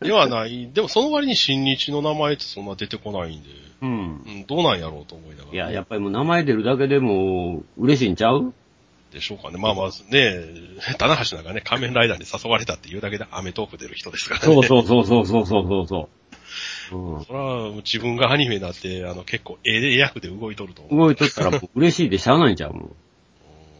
[0.00, 0.70] ではない。
[0.72, 3.48] でもその割に新日の名前ってそんな出てこないんで、
[3.82, 4.22] うん。
[4.26, 5.52] うん、どうなんやろうと思いながら。
[5.52, 8.52] いや、やっぱりもう名前出るだけでも、嬉しいんちゃう？
[9.12, 9.58] でしょうかね。
[9.58, 10.44] まあまあね、
[10.98, 14.46] 棚橋なんかね、仮面ライダーに誘われたっていうだけでアメトーク出る人ですからね。
[14.46, 16.08] そうそうそうそうそうそうそう。
[16.92, 17.24] うん。
[17.24, 21.06] それは自分がアニメになって、あの結構ええ役で動いとると思う。
[21.06, 22.82] 動いとったらもう嬉しいでしゃあないんちゃうもん。
[22.82, 22.90] うん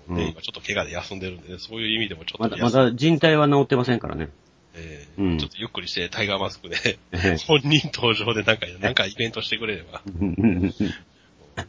[0.07, 4.29] うんね、今ちょっと怪我で休んでるんでね、そういう意味でもちょまだ、まっと休んだ人体は治ってませんからね。
[4.75, 10.73] えーうんちょっとゆっくりしてタイガーマスクで、え本人登場でなんか、なんかイベントしてくれれば、え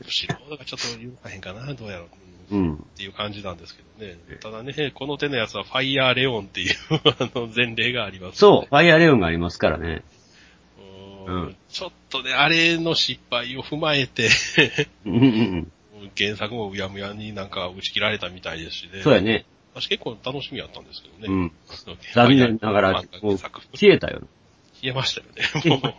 [0.03, 2.55] 素人がちょっと言うかへんかな、どうやろう。
[2.55, 2.75] ううんん。
[2.75, 4.17] っていう感じなんですけどね。
[4.41, 10.03] ただね、この手のやつはファイヤーレオンっていうあの前例があります、そう、ファイアーレオンがありますからね。
[11.25, 14.29] ううんんちょっとね、あれの失敗を踏まえて、
[15.05, 15.71] うん。
[16.17, 19.01] 原作もうやむやになんか打ち切られたみたいですしね。
[19.01, 19.45] そうやね。
[19.73, 21.25] 私結構楽しみやったんですけどね。
[21.27, 21.51] うん。
[22.13, 24.21] 残念ながら、もう、消えたよ。
[24.81, 25.27] 消えましたよ
[25.65, 25.81] ね。
[25.81, 25.93] もう、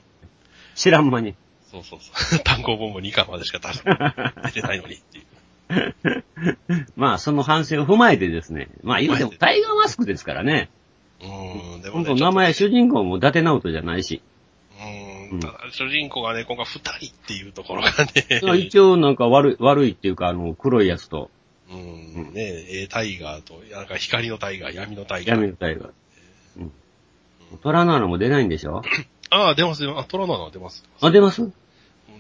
[0.75, 1.35] 知らん間に。
[1.71, 2.39] そうそうそう。
[2.45, 6.87] 単行本も2巻までしか出出てないのにっていう。
[6.97, 8.69] まあ、その反省を踏まえてですね。
[8.83, 10.71] まあ、言うてもタイガーマスクですからね。
[11.21, 12.09] うん、でも本ね。
[12.11, 14.23] 当名前、主人公も伊達直人じゃないし。
[15.33, 15.41] うん
[15.73, 18.59] 主人公がね、今回2人っていうところがね。
[18.61, 21.31] 一応なんか悪い、 悪いっていうか、あの、黒いやつと、
[21.71, 22.43] うん、ね
[22.83, 25.37] え、タイガーと、なんか光のタイガー、闇のタイガー。
[25.37, 25.91] 闇のタイガー。
[26.59, 26.73] うん。
[27.63, 28.83] トラナーナも出ないんでしょ？
[29.31, 29.99] ああ、出ますよ。
[29.99, 30.85] あ、トラナナ出ます。
[31.01, 31.43] あ、出ます？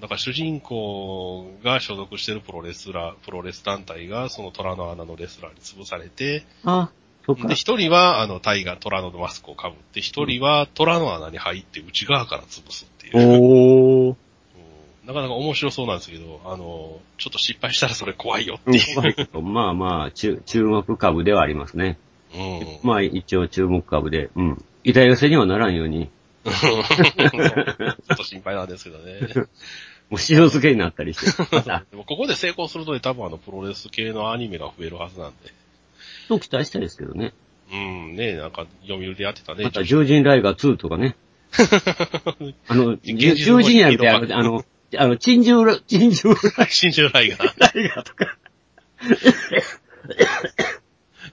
[0.00, 6.90] だから主人公が所属してるプロレスラー、プロレス団体がそのトラの穴のレスラーに潰されて、あ、
[7.26, 7.54] そっかで、。
[7.54, 13.12] 一人はあのタイガー、トラノのマスクを被って、一人はトラの穴に入って内側から潰すっていう。
[13.16, 14.08] おー。
[14.10, 14.16] うん
[15.06, 18.74] なかなか面白そうなんですけど、あの、ちょっと失敗したらそれ怖いよってうん
[19.06, 19.38] いう。
[19.40, 21.96] まあまあ、注注目株ではありますね。
[22.34, 22.78] うん。
[22.82, 24.64] まあ一応注目株で、うん。
[24.82, 26.10] 痛寄せにはならんように、
[26.44, 29.46] ちょっと心配なんですけどね。
[30.10, 31.42] もう塩漬けになったりして。
[31.54, 35.52] また、でもここで成功するとね、多分あのプロレス系のアニメが増えるはずなんで。
[36.28, 37.32] と期待したいですけどね。
[37.72, 39.64] うん、ねなんか読売でやってたね。
[39.64, 41.16] また、獣人ライガー2とかね。
[42.68, 44.64] あの、獣人やめて、あの、あの、
[44.96, 47.60] あの、珍獣ラ、珍獣新種ライガー。
[47.76, 48.36] ライガーとか。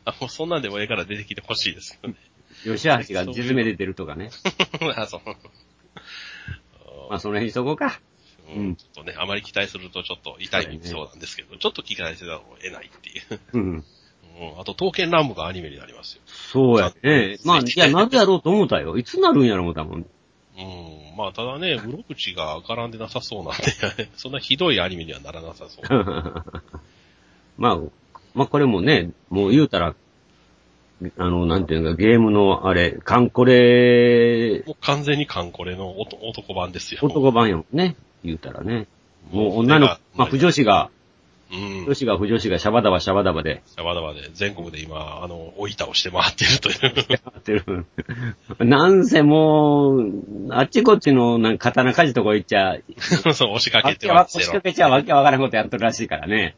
[0.05, 2.15] あ、もうそんなんでもええから出てきてほしいですよね。
[2.63, 4.29] 吉橋が地詰めで出るとかね。
[4.95, 5.21] あ、そう。
[7.09, 7.99] まあ、その辺にしとこうか。
[8.49, 13.39] ううんんちょっとね、あまり期待するとちょっと痛いそうなんですけど、ちょっと期待せざるを得ないっていう。
[13.53, 13.85] うん。
[14.39, 16.21] うん、あと、刀剣乱舞がアニメになりますよ。
[16.25, 17.37] そうやね。
[17.45, 18.97] まあ、いや、なぜやろうと思ったよ。
[18.97, 19.99] いつなるんやろ思ったもん。
[19.99, 21.17] うん。
[21.17, 25.85] まあ、ただね、室口が絡んでなさそうなんで、 そんなひどいアニメにはならなさそう。
[27.57, 27.79] まあ、
[28.33, 29.95] まあこれもね、もう言うたら、
[31.17, 36.99] あの、なんていうのか、ゲームのあれ、カンコレ、もう完全にカンコレの男男版ですよ。
[37.03, 37.95] 男版よね。
[38.23, 38.87] 言うたらね。
[39.31, 40.89] もう女の、まあ、不女子が、
[41.53, 41.85] うん。
[41.85, 47.05] 女子が不女子がシャバダバシャバダバで、シャバダバで全国で今、あの、お板をして回ってるという。
[47.09, 47.85] やってる。
[48.59, 50.11] なんせもう、
[50.49, 52.77] あっちこっちの、なんか刀鍛冶とこ行っちゃ、
[53.33, 54.61] そう、押しかけてま押しか。
[54.61, 56.55] けちゃわけわからんことやってるらしいからね。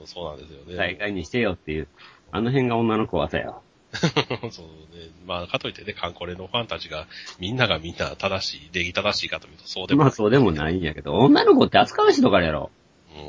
[0.00, 0.76] うん、そうなんですよね。
[0.76, 1.88] 大会にしてよっていう。
[2.32, 3.62] あの辺が女の子はさよ。
[3.92, 5.10] そうね。
[5.26, 7.06] まあ、かといってね、カンコレのファンたちが、
[7.38, 10.06] みんながみんな正しい、礼儀正しいかというと、そうでもない。
[10.06, 12.70] まあそうでもないんやけど、女の子って扱わしいとかやろ。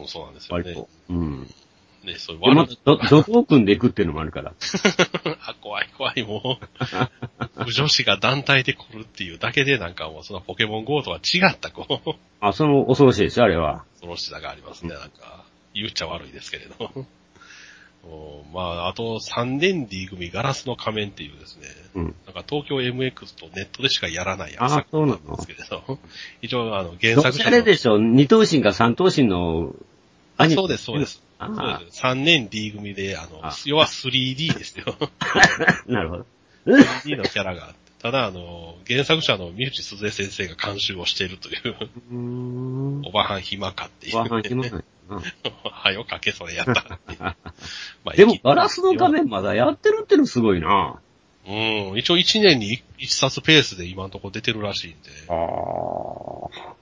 [0.02, 0.90] うん、そうなんですよね割と。。
[1.10, 1.54] うん。
[2.04, 4.54] ね、そういうで、ま悪い、たど、どこを組んでいくっていうのもあるから。
[5.46, 6.60] あ、怖い怖い、も
[7.58, 7.64] う。
[7.64, 13.86] 不女子が団体で来るっていうだけで、なんかもう、そのポケモン GO とは違った、こう、あ、その恐ろしいですよ、あれは。
[13.94, 15.46] 恐ろしさがありますね、なんか。
[15.74, 17.06] 言っちゃ悪いですけれど。
[18.06, 22.04] おまあ、あと、3年 D 組ガラスの仮面っていうですね、うん。
[22.26, 26.00] なんか東京 MX とネットでしかやらないあ作そうなんですけれど、
[26.42, 29.74] 一応あの原どうせあれでしょ二等身か三等身の、
[30.38, 31.24] あ、ニメそうです、そうです。
[31.40, 32.02] あそうあです。
[32.02, 34.98] 3年 D 組で、あのあ、要は 3D ですよ。
[35.88, 36.26] なるほど。
[36.66, 37.84] 3D のキャラがあって。
[38.04, 41.76] ただ、あの、原作者の三内鈴江先生が監修をしているという、
[42.12, 43.02] うーん。
[43.06, 47.00] おばはん暇かっていう、わはん暇なはよかけそれやった。
[48.04, 51.00] まあでも、ガラスの画面まだやってるってのすごいな。
[51.46, 51.98] うん。
[51.98, 54.98] 一応1年に1冊ペースで今のところ出てるらしいんで。
[55.30, 55.34] あ
[56.70, 56.76] あ。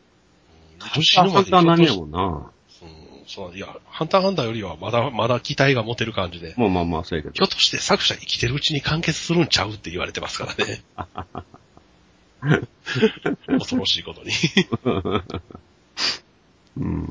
[0.96, 2.52] 女子のハンター何やもんな。
[2.82, 6.54] うん、そう、いや、ハンターハンターよりはまだ、まだ期待が持てる感じで。
[6.58, 7.34] まあまあまあ、そうやけど。
[7.34, 10.84] ひょっとして作者生きてるうちに完結するんちゃうって言われてますからね。
[13.48, 14.32] 恐ろしいことに。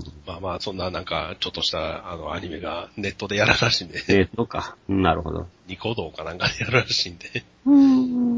[0.07, 0.13] うん。
[0.27, 4.77] まあまあ、そんななんか、ちょっとした、あの、アニメがネットでやるらしいんで、えー、とか。
[4.89, 5.47] なるほど。
[5.67, 7.75] ニコ動かなんかでやるらしいんで、う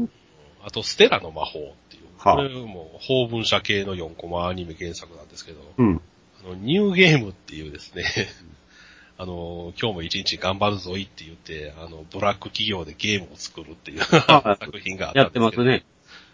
[0.03, 0.09] ん。
[0.63, 6.01] あと、ステラの魔法っていう、はあこれも法文社系の4コマアニメ原作なんですけど、うん。
[6.43, 8.05] あの、ニューゲームっていうですね、
[9.17, 15.85] あの、今日も一日頑張るぞいって言って、あの、ブラック企業でゲームを作るっていうは 作品があっやったんですけど、てますね。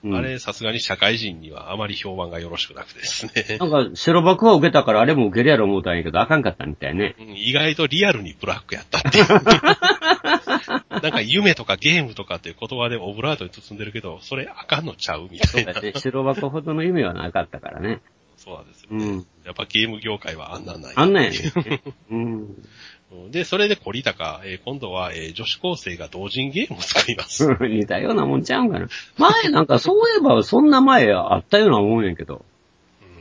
[0.04, 3.66] うんあれ、さすがに社会人にはあまり評判がよろしくなくてですねな。
[3.66, 7.16] んか、白箱は受けたからあれも受けるやろ思ったんやけど、あかんかったみたいね。
[7.20, 9.26] うん意外とリアルにブラックやったっていう。
[11.02, 15.74] なんか夢とかゲームとかっていう言葉でオブラートに包んでるけど、それあかんのちゃうみたいな。
[15.74, 15.94] そうだね。
[15.96, 18.02] 白箱ほどの夢はなかったからね。
[18.38, 19.06] そうなんですよね。
[19.06, 19.28] うん。
[19.46, 20.94] やっぱゲーム業界はあんなんない。
[20.96, 21.82] あんなんやね。
[22.10, 22.64] うん。
[23.12, 27.48] うんで、それで懲りたか、えー今度は、えー女子高生が同人ゲームを作ります。
[27.62, 28.88] 似たようなもんちゃうんかな。
[29.18, 32.46] 前なんかそういえばそんな前あったような思うんやけど。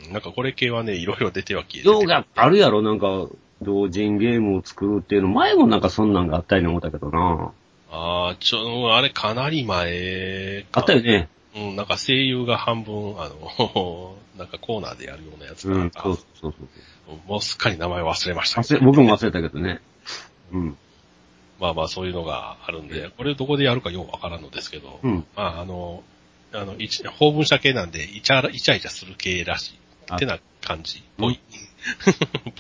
[0.05, 3.29] うんなんかこれ系はね、いろいろ出ては消えてて動画あるやろなんか、
[3.61, 7.53] 同人ゲームを作るっていうの、前もなんかそんなんがあったように思ったけどな。
[7.91, 11.29] ああ、ちょ、あれかなり前かあったよね。
[11.57, 16.69] うん、なんか声優が半分、あの、 なんかコーナーでやるようなやつがあっ、たうんそうそうそう
[17.27, 18.81] もうすっかり名前忘れましたけ忘れ。
[18.81, 18.87] ど。
[18.87, 19.81] 僕も忘れたけどね。
[20.53, 20.77] うん。
[21.61, 25.25] まあまあそういうのがあるんで、これどこでやるかようわからんのですけど、うん。
[25.35, 26.03] まああの、
[26.53, 29.79] あの、一法文社系なんで、イチャラ、イチャイチャする系らしい。
[30.11, 31.03] あってな感じ。
[31.19, 31.41] ぽい。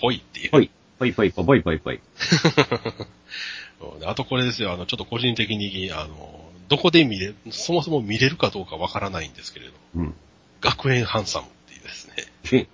[0.00, 0.50] ぽい っていう。
[0.50, 0.70] ぽい。
[0.98, 2.00] ぽいぽいぽいぽいぽい
[4.04, 10.14] あとこれですよ、あの、ちょっと個人的に、あの、どこで見れ、そもそも見れるかどうかわからないんですけれど、うん。
[10.60, 12.14] 学園ハンサムっていうですね、
[12.52, 12.66] え、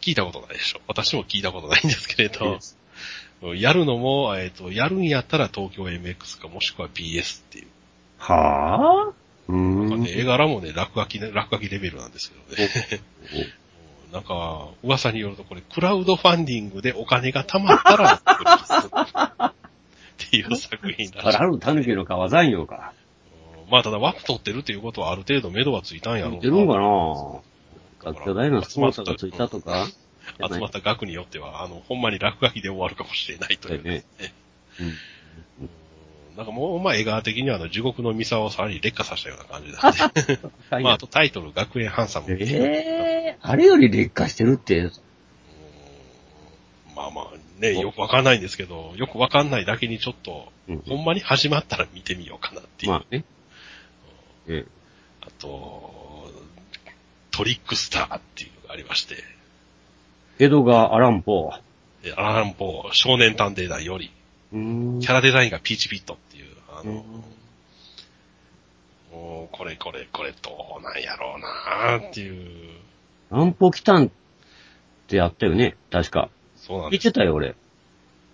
[0.00, 0.80] 聞いたことないでしょ。
[0.88, 2.58] 私も聞いたことないんですけれど、
[3.54, 7.66] やるのも、えっ、と、やるんやったら東京 MX かもしくは BS っていう。
[8.18, 9.88] はぁうーん。
[9.88, 13.02] なんかね、絵柄もね、落書きね、落書きレベルなんですけどね。
[13.34, 13.46] うん
[14.12, 18.14] なんか、噂によるとこれ、クラウドファンディングでお金が貯まったら
[19.50, 19.54] っ
[20.18, 21.36] ていう作品らしい。
[21.36, 22.92] ある狸の川山陽か。
[23.64, 27.40] うんまあ、ただ枠取ってるっていうことはある程度目処はついたんやろう似てるんかな？
[28.02, 29.86] 学巨大なスポーツがついたとか
[30.50, 34.04] 集まった額によっては、あの、ほんまに落書きで終わるかもしれないというね。
[34.80, 34.86] うん。
[34.86, 34.94] うん
[36.36, 40.38] なんかもう、まあ、絵柄的にはあの、地獄のミサをさらに劣化させたような感じなんで。
[40.82, 42.28] まあ、あとタイトル、学園ハンサム。
[42.30, 44.90] ええあれより劣化してるって、
[46.94, 52.92] まあまあ、ね、よくわかんないんですけど、よくわかんないだけにちょっと、うんほんまに始まったら見てみようかなっていう。
[52.92, 53.24] まあね。
[54.46, 54.64] え
[55.20, 55.99] あと、
[57.40, 59.16] トリックスターっていうのがありまして、
[60.38, 62.04] 江戸川アランポー。
[62.04, 64.10] でアランポー少年探偵団より、
[64.52, 67.02] うーんキャラデザインがピーチピットっていう、あの、うん
[69.10, 72.68] もうこれこれこれどうなんやろうなーっていう、
[73.30, 74.10] アランポー来たんっ
[75.08, 75.76] てやったよね。
[75.90, 76.28] 確か。
[76.56, 77.04] そうなんです。
[77.04, 77.56] てたよ、俺。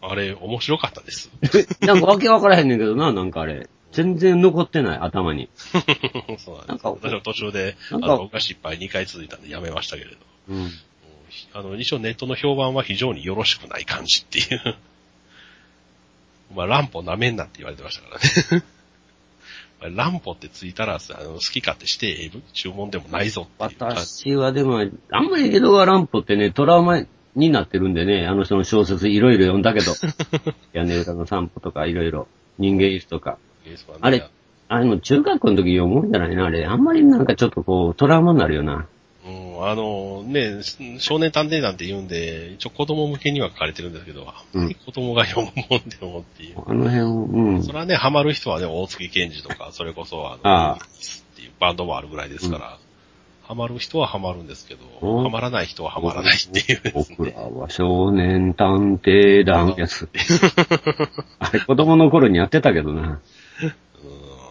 [0.00, 1.30] あれ、面白かったです。
[1.80, 3.68] なんかわけわからへんねんけどな、なんかあれ。
[3.96, 5.48] 全然残ってない、頭に。
[5.56, 6.48] そうなんです。
[6.68, 10.16] なんか私も途中で、あなんかの、僕が失敗2回続いたんでやめましたけれど。
[10.50, 10.56] うん。
[10.56, 10.70] うん
[11.52, 14.76] あの、一応ネットの評判は非常によろしくない感じっていう。
[16.54, 18.18] まあ、乱歩舐めんなって言われてましたか
[18.50, 18.64] らね。
[19.80, 23.76] まあ乱歩ってついたら、あの、好き勝手してええ注文でもないぞって。
[23.78, 24.78] 私はでも、
[25.10, 27.02] あんまり江戸川乱歩ってね、トラウマ
[27.34, 29.92] になってるんでね、あの人の小説いろいろ読んだけど。
[30.72, 32.28] 屋根裏の散歩とかいろいろ。
[32.58, 33.38] 人間椅子とか。
[34.00, 34.28] あれ
[34.68, 36.66] あれも中学校の時読むんじゃないな、あれ。
[36.66, 38.86] あんまりなんかちょっとこう、トラウマになるよな。
[39.24, 40.60] うん、あのね、
[40.98, 46.56] 少年探偵団って言うんで、一応子供向けには書かれてるんですけど、あん子供が読むもんでもっていう。
[46.66, 47.62] あの辺、うん。
[47.62, 50.78] それはね、ハマる人はね、大月健二とか、それこそあの、ああっ
[51.36, 52.78] ていうバンドもあるぐらいですから、
[53.42, 57.50] ハマる人はハマるんですけど、うんハマらない人はハマらないっていうです僕らね。
[57.54, 60.08] は少年探偵団やつ。
[61.38, 63.20] あれ子供の頃にやってたけどな。
[63.62, 63.72] うん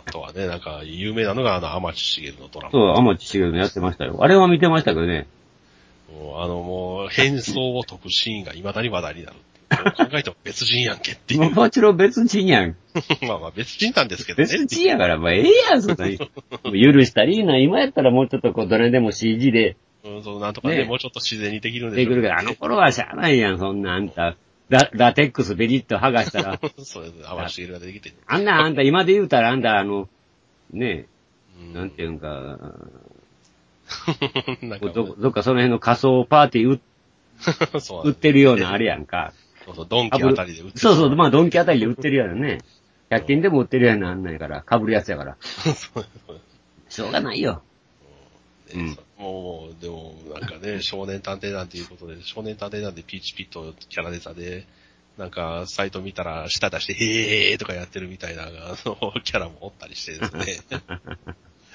[0.07, 2.71] あとはね、なんか、有名なのが、あの、天地茂のドラマ。
[2.71, 4.17] そう、天地茂のやってましたよ。
[4.21, 5.27] あれは見てましたけどね。
[6.13, 9.37] もうあの、もう、変装を解くシーンが未だに話題になる。
[9.97, 11.49] 考えても別人やんけっていう。
[11.51, 12.75] もちろん別人やん。
[13.27, 14.47] まあまあ別人なんですけどね。
[14.47, 16.17] 別人やから、まあええやん、そんなに。
[16.17, 16.23] 許
[17.03, 17.57] したらいいな。
[17.57, 24.35] 今やったらもうちょっとこう、どれでも CG でうん、そう、なんとかね、ねもうちょっと自然にできるんでしょうできるけど、あの頃はしゃあないやん、そんなあんた。
[24.69, 26.59] ララテックスベリッと剥がしたら。
[26.83, 27.23] そうです。
[27.23, 28.13] 淡路茂が出てきて。
[28.25, 30.09] あんな、あんた今で言うたらあんた、あの、
[30.71, 31.07] ね
[31.59, 32.59] うんなんていうんか、
[34.61, 36.81] なんかど、どっかその辺の仮想パーティー売
[37.79, 39.33] そう売ってるようなあれやんか。
[39.65, 42.59] そうそう、ドンキあたりで売ってそうそう、まあドンキあたりで売ってるようなね。
[43.09, 45.37] 100均でも売ってるようなあんなんやから、被るやつやから。
[45.41, 46.05] そう
[46.89, 47.61] しょうがないよ。
[48.73, 54.67] うんもう、でも、なんかね、 少年探偵団っていうことで、少年探偵団でピーチピットキャラデザで、
[55.17, 60.59] なんか、サイト見たら、舌出して、へーとかやってるみたいな、あの、キャラもおったりしてですね。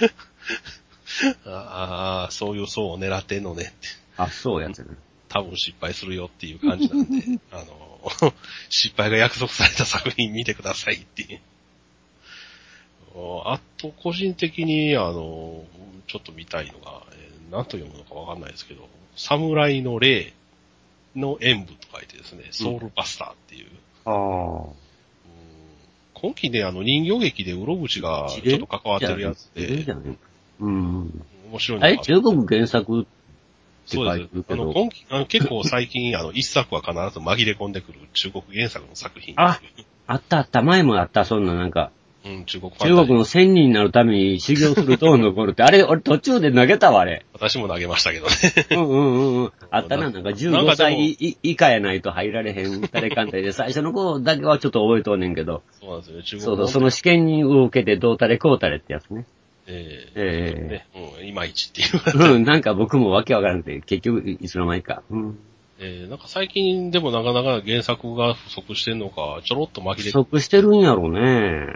[1.46, 3.88] ああ、そういう層を狙ってんのねって。
[4.16, 4.96] あ、そうやつね。
[5.28, 8.34] 多分失敗するよっていう感じなんで、あの、
[8.68, 11.40] 失敗が約束された作品見てくださいっていう。
[13.46, 15.64] あと、個人的に、あの、
[16.06, 20.32] ちょっと見たいのが、えー何と読むのかわかんないですけど、侍の霊
[21.16, 23.68] の演舞と書いてですね、ソウルバスターっていう。
[24.04, 24.14] ああ。
[24.14, 24.72] うん
[26.14, 29.86] 今期ね、あの人形劇でウロブチがちょっと関わってるやつで
[30.60, 31.24] うん。
[31.50, 33.10] 面白いのがあれ、中国原作って
[33.86, 34.44] そうです書いてる。
[34.44, 34.62] けど。
[34.62, 39.34] あの、今期、あの結構最近、 あの、一作は必ず紛れ込んでくる中国原作の作品。
[39.38, 39.60] あ
[40.06, 41.90] あったあった、前もあった、そんななんか、
[42.22, 47.24] うん、中国中国の千人になるために修行すると残るって、あれ、俺途中で投げたわ、あれ。
[47.32, 48.32] 私も投げましたけどね。
[48.72, 49.52] うんうんうんうん。
[49.70, 59.24] あったな、なんかなんかで15も歳以以下やないと入られへん誰かんで、 最初の子だけはちょっと覚えとんねんけど、そうなんですよね、中国そうそう、その試験を受けてどうたれこうたれってやつね。
[59.66, 60.86] えええね、
[61.20, 62.34] うん、いまいちっていう。
[62.34, 65.02] うん、なんか僕もわけわからなくて、結局いつの間にか。
[65.10, 65.38] うん。
[65.82, 71.66] えーなんか最近でもなかなか原作が不足してんのか、ちょろっと紛不れ足してるんやろうね。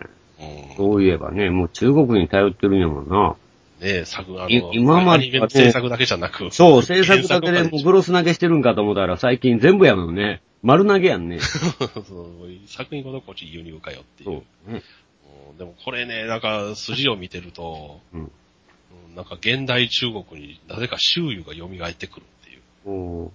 [0.70, 3.36] うん、そういえばね、もう中国に頼ってるんやもんな。
[3.80, 6.50] ね作、あいの、今まではねアニメの制作だけじゃなく。
[6.50, 10.42] そう、制作だけでもうグロス投げしてるんかと思ったら最近全部やもんね。
[10.62, 11.38] 丸投げやんね。
[11.40, 12.36] そう
[12.66, 14.42] 作品ごとこっち輸入かよっていう。
[14.66, 14.72] そう。
[14.72, 14.76] ね。
[14.76, 14.82] うん
[15.58, 18.20] でもこれね、なんか筋を見てると、うん。
[18.22, 18.30] うん
[19.14, 23.30] なんか現代中国になぜか周囲が蘇ってくるっていう。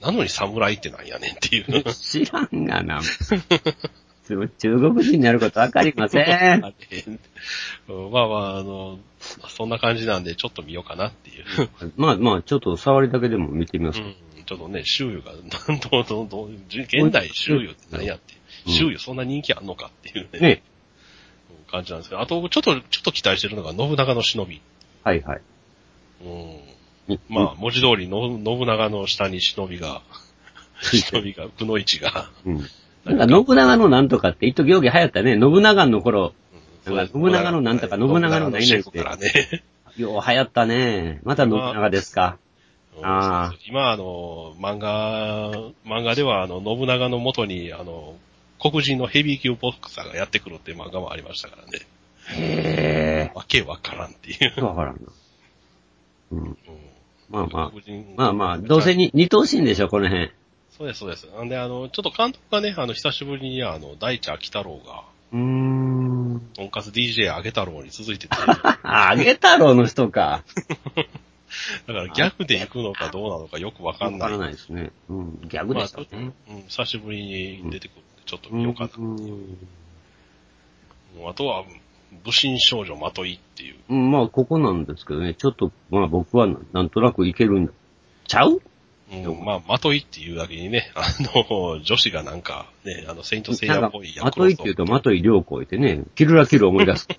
[0.00, 1.82] なのに侍ってなんやねんっていう。
[1.92, 3.00] 知らんがな。
[4.26, 6.74] 中国人になることわかりません。
[7.88, 8.98] う んまあまあ、あの、
[9.48, 11.44] そんな感じなんでちょっと見ようかなっていう。
[11.96, 14.00] まあまあ、ちょっと触りだけでも見てみます。
[14.00, 14.14] うん
[14.46, 15.32] ちょっとね、周囲が、
[15.90, 18.34] どうどうどう、現代周囲って何やって
[18.68, 20.62] うん周囲そんな人気あんのかっていうね、ね。
[20.70, 20.76] うん
[21.68, 24.62] 感じなんですけど、あと、ちょっと、ちょっと期待してるのが信長の忍び。
[25.02, 25.40] はいはい。
[27.08, 27.18] うん。
[27.28, 30.02] まあ、文字通りの、信長の下に忍びが、
[30.80, 32.66] 忍びが、くの一が、うん。
[33.06, 35.38] なんか、信長のなんとかって、一時行儀流行ったね。
[35.38, 36.32] 信長の頃、
[36.86, 39.62] なんか信長のなんとか信長の何々ってね。
[39.96, 41.20] よう流行ったね。
[41.24, 42.38] また信長ですか。
[43.02, 45.50] あー今、あの、漫画、
[45.84, 48.14] 漫画では、あの、信長の元に、あの、
[48.60, 51.86] 黒人のヘビー級ボクサーがやってくるっていう漫画もありましたからね。
[52.34, 54.54] へわけわからんっていう。
[54.56, 54.60] え。
[54.60, 55.00] わからんな。
[56.32, 56.38] うん。
[56.38, 56.56] うん
[57.28, 57.72] まあまあ。
[58.16, 60.30] まあまあ、どうせに、二等身でしょ、この辺。
[60.76, 61.26] そうです、そうです。
[61.34, 66.50] なんで、あの、ちょっと監督がね、あの、久しぶりに、あの、大地秋太郎が、うーん。
[66.54, 68.78] とんかつ DJ あげ太郎に続いてて、あ、
[69.10, 70.44] あげ太郎の人か。
[71.86, 74.20] だから逆で行くのかどうなのかよくわかんない。
[74.20, 74.90] わからないですね。
[75.08, 75.40] うん。
[75.48, 76.32] ギャグまあ、でしたね。
[76.50, 77.24] うん、久しぶり
[77.62, 78.90] に出てくるんで、ちょっと見ようかな。
[78.98, 79.58] うん
[81.24, 81.64] あとは、
[82.24, 83.76] 武神少女まといっていう。
[83.88, 87.72] うん、まあ、ここなんですけどね、ちょっと、まあ僕はななんとなくいけるん
[88.26, 88.60] ちゃう
[89.12, 97.08] うん、まあ、まといっていうだけにね、 あの、女子がなんか、ね、あの、セイントセイヤっぽい、まといって言うと、まとい良子いてね、キルラキル思い出す。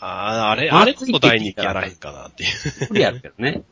[0.00, 2.50] ああ、あれ、あれこそ第二期やらへんかなっていう。
[2.90, 3.62] 無理やるけどね。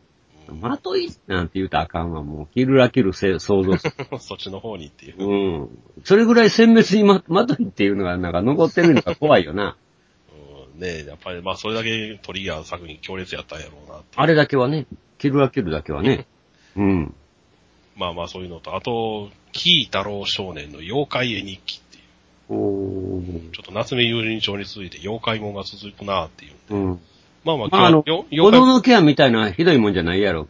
[0.49, 2.55] まといなんて言うとあかんわ、もう。
[2.55, 3.95] キルラキルせ想像する。
[4.18, 5.24] そっちの方にっていう。
[5.24, 5.78] うん。
[6.05, 9.76] それぐらい鮮滅にま、まといっていうのがなんか残ってるのが怖いよな。
[10.74, 14.01] うんねやっぱり、まあ、それだけトリガーの作品強烈やったんやろうな。
[14.16, 14.87] あれだけはね、
[15.23, 16.27] キルラキルだけはね。
[16.77, 17.14] うん。
[17.95, 22.01] まあまあ、そういうのと、あと、キー太郎少年の妖怪絵日記ってい
[22.51, 22.53] う。
[22.53, 23.51] おー。
[23.53, 26.75] ちょっと夏目友人帳に続いて妖怪もんが続くなっていう。
[26.75, 27.01] うん。
[27.45, 30.49] まあまあ、まあ、あの、よ子供のケアみたいなひどいもんじゃないやろ。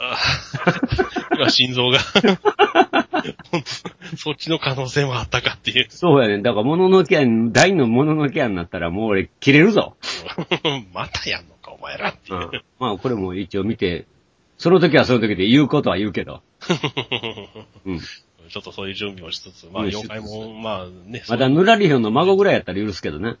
[0.00, 0.16] あ
[1.38, 2.00] 今心臓が
[4.16, 5.86] そっちの可能性もあったかっていう。
[5.90, 6.42] そうやね。
[6.42, 9.96] だから、もののケアに、大のもののケアになったらもう俺、切れるぞ。
[10.92, 12.40] またやんのか、お前らっていうう。
[12.44, 12.62] ん。
[12.78, 14.06] まあ、これも一応見て、
[14.58, 16.42] その時はその時で言うことは言うけど。
[17.84, 18.00] うん。
[18.00, 23.36] ちょっとそういう準備をしつつ、まあ、うん妖怪も、まあね、まだそうヌラリヒョンの孫ぐらいやったら許すけどね。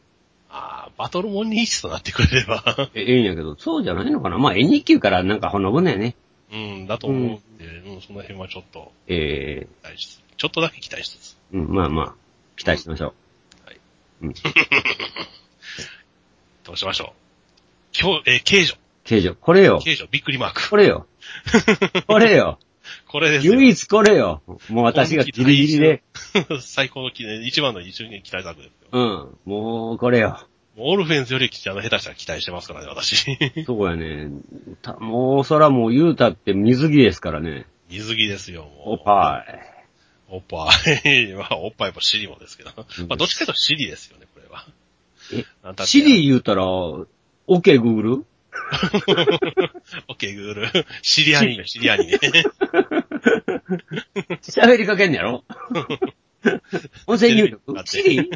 [0.50, 2.62] あーバトルモンニースとなってくれれば、
[2.94, 4.38] え、ええんやけど、そうじゃないのかな。
[4.38, 6.14] まあ、絵日記からなんかほのぼのやね。
[6.52, 11.36] うん、だと思うんで、うん、その辺はちょっとえ期待しつつ、ちょっとだけ期待しつつ。
[11.52, 12.14] えうん、まあまあ、
[12.56, 13.14] 期待しましょ
[13.64, 13.76] はい。
[14.22, 14.26] う。
[14.26, 14.34] うん。
[16.64, 17.18] どうしましょう。
[17.98, 18.74] 今日、えー、刑女。
[19.04, 19.80] 刑事、これよ。
[19.82, 20.70] 刑女、びっくりマーク。
[20.70, 21.06] これよ。
[22.08, 22.58] これよ。
[23.06, 23.54] これですよ。
[23.54, 24.42] 唯一これよ。
[24.68, 26.02] もう私がギリギリで。
[26.60, 28.88] 最高の記念、一番の一緒に期待作ですよ。
[28.92, 29.38] うん。
[29.44, 30.46] もう、これよ。
[30.76, 33.38] オルフェンズよりあの下手したら期待してますからね、私。
[33.64, 34.30] そうやね。
[34.82, 37.66] たもう、そらもう言うたって水着ですからね。
[37.88, 38.72] 水着ですよ、もう。
[38.86, 39.74] おっぱい。
[40.28, 40.68] おっぱ
[41.08, 41.32] い。
[41.38, 42.70] まあ、おっぱいも尻もですけど。
[42.76, 44.66] まあ、どっちかというと尻ですよね、これは。
[45.32, 47.06] えなんたってシリ言うたら、OK
[47.46, 48.24] Google?
[50.08, 50.86] オッケー、グール。
[51.02, 52.18] シリアニメ、シリアニメ。
[54.42, 55.44] 喋りかけんねやろ？
[57.06, 58.30] 音声入力シリ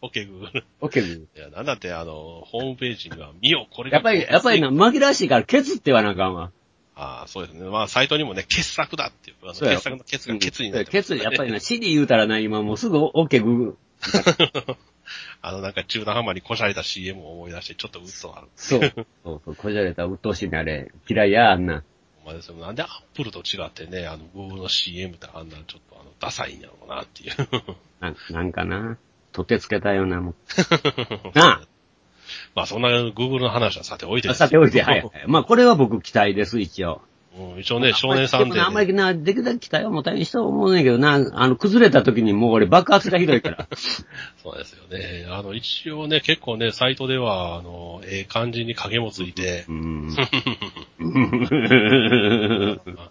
[0.00, 0.64] オッケー、グール。
[0.80, 1.26] ?OK Google.
[1.36, 6.50] いや、なんだって、あの、ホームページには、見よ、これがやっぱり、やっぱりな、紛らわしいからケツって言わなあかんわ。
[6.96, 7.68] ああ、そうですね。
[7.68, 13.74] まあ、サイトにもね、傑作だっていう、あの傑作のケツがケツになってケツ、やっぱりな、シリ言うたらな、今もうすぐ OK Google。
[15.42, 18.48] あの、なんか中途半端にこしゃれた CM を思い出して、ちょっとうっとなる。
[18.56, 18.80] そう。
[19.24, 20.92] そうそう、こじゃれた鬱陶しいね、あれ。
[21.08, 21.82] 嫌いや、あんな。
[22.22, 22.54] お前ですよ。
[22.54, 27.34] なんでアップルと違ってね、あの、Google の CM ってあんなちょっとあの、ダサいんやろうなっていう。
[28.00, 28.96] ななんかな。
[29.34, 30.34] 取ってつけたようなもん。
[31.34, 31.60] な
[32.54, 34.32] まあ、そんな Google の話はさておいてあ。
[34.32, 35.12] ですさておいて、はいはい。
[35.26, 37.02] まあ、これは僕期待です、一応。
[37.36, 43.66] うん、一応ね、少年さんで、あんまりな、できるだけ期待を持たない人は思うねんけどな、あの、崩れた時にもう俺爆発がひどいから。
[44.42, 45.26] そうですよね。
[45.28, 49.64] あの、一応ね、結構ね、サイトでは、あの、ええ感じに影もついて。
[49.68, 50.14] う、ん。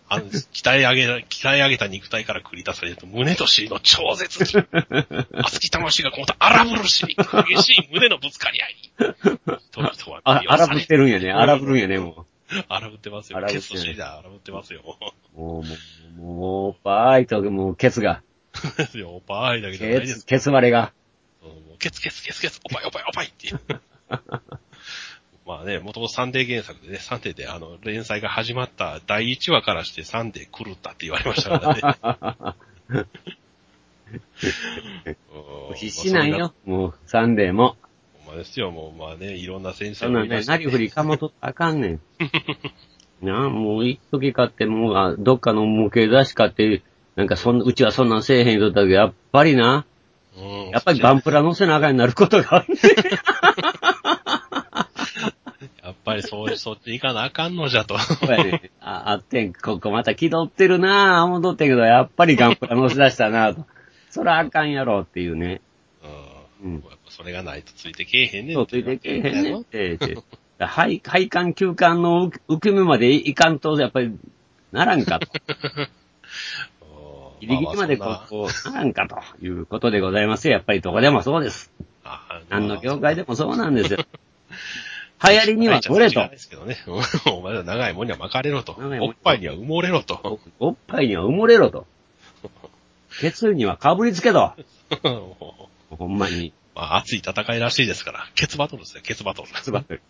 [0.07, 4.63] あの鍛え上げ、鍛え上げた肉体から繰り出されると、胸と尻の超絶に、
[5.33, 8.75] 熱き魂がこもった荒ぶるしに、激しい胸のぶつかり合い。
[8.75, 8.91] に、
[9.71, 11.31] 人々はあ、荒ぶってるんやね。
[11.31, 12.25] 荒ぶるんやね、も
[12.69, 13.37] 荒ぶってますよ。
[13.37, 14.97] 荒ぶってるケツと荒ぶってますよ。
[15.35, 15.39] う。
[15.39, 15.65] もう、も
[16.17, 18.21] う、もう、ばーいと、もう、ケツが。
[18.77, 20.25] ですよ、おっぱいだけじゃないですケツ、。
[20.25, 20.93] ケツ割れが。
[21.43, 23.59] うんもうケツケツケツケツ、おっぱいおっぱいおっぱいっていう。
[25.45, 32.57] まあね、もともとサンデー原作でね、サンデーであの、連載が始まった第1話からしてサンデー狂ったって言われましたからね。
[32.95, 33.07] うん
[35.75, 36.29] 必死なん。
[36.29, 36.53] まあよ。
[36.65, 37.75] もう、サンデーも。
[38.35, 41.99] ですよ、もうまあね、いろんな先生そんなんね、なりふりかもとあかんねん。
[43.25, 46.81] なあ、もう一時買って、もう、あどっかの模型雑誌買って、
[47.15, 49.85] なんかそんな、うちはそんなんせえへんとったけど、やっぱりな、
[50.35, 52.79] うんやっぱりガンプラ乗せなあかんになることがあるね。
[55.83, 57.99] やっぱりそう、そっち行かなあかんのじゃと。
[57.99, 58.71] そうやね。
[58.81, 63.65] あ、あってん、ここまた気取ってるなぁ、思ってんけど、やっぱりガンプラ乗せ出したなぁと。
[64.09, 65.61] そらあかんやろっていうね。
[66.63, 66.75] うん。
[66.75, 69.99] うんやっぱそれがないとついてけえへんねんそう、ついてけえへんねんって。
[70.59, 74.17] 配、配管、休管の受け身までいかんと、やっぱり、
[74.71, 75.27] ならんかと。
[77.39, 80.53] ギリギリまでこう、こうならんかということでございますよ。
[80.53, 81.71] やっぱりどこでもそうです。
[82.03, 83.99] あ何の業界でもそうなんですよ。
[85.25, 86.27] 流行りには乗れと。
[86.27, 86.77] ですけどね。
[87.31, 88.75] お前ら長いもんには巻かれろと。
[88.77, 90.39] おっぱいには埋もれろと。
[90.59, 91.85] おっぱいには埋もれろと。
[93.19, 94.53] ケツにはかぶりつけと。
[95.89, 96.53] ほんまに。
[96.75, 98.27] まあ、熱い戦いらしいですから。
[98.35, 99.49] ケツバトルですね、ケツバトル。
[99.61, 100.01] つばっとる。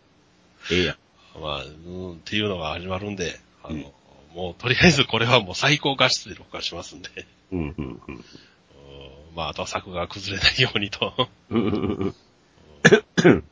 [0.72, 1.40] ええやん。
[1.40, 3.92] まあ、うん、っていうのが始まるんで、あの、
[4.34, 8.24] もうとりあえずこれはもう最高画質で録画しますんで、うん、うん、うんうん
[9.34, 11.28] まあ、あとは作画が崩れないようにと。
[11.50, 12.14] うんうん
[13.24, 13.44] うん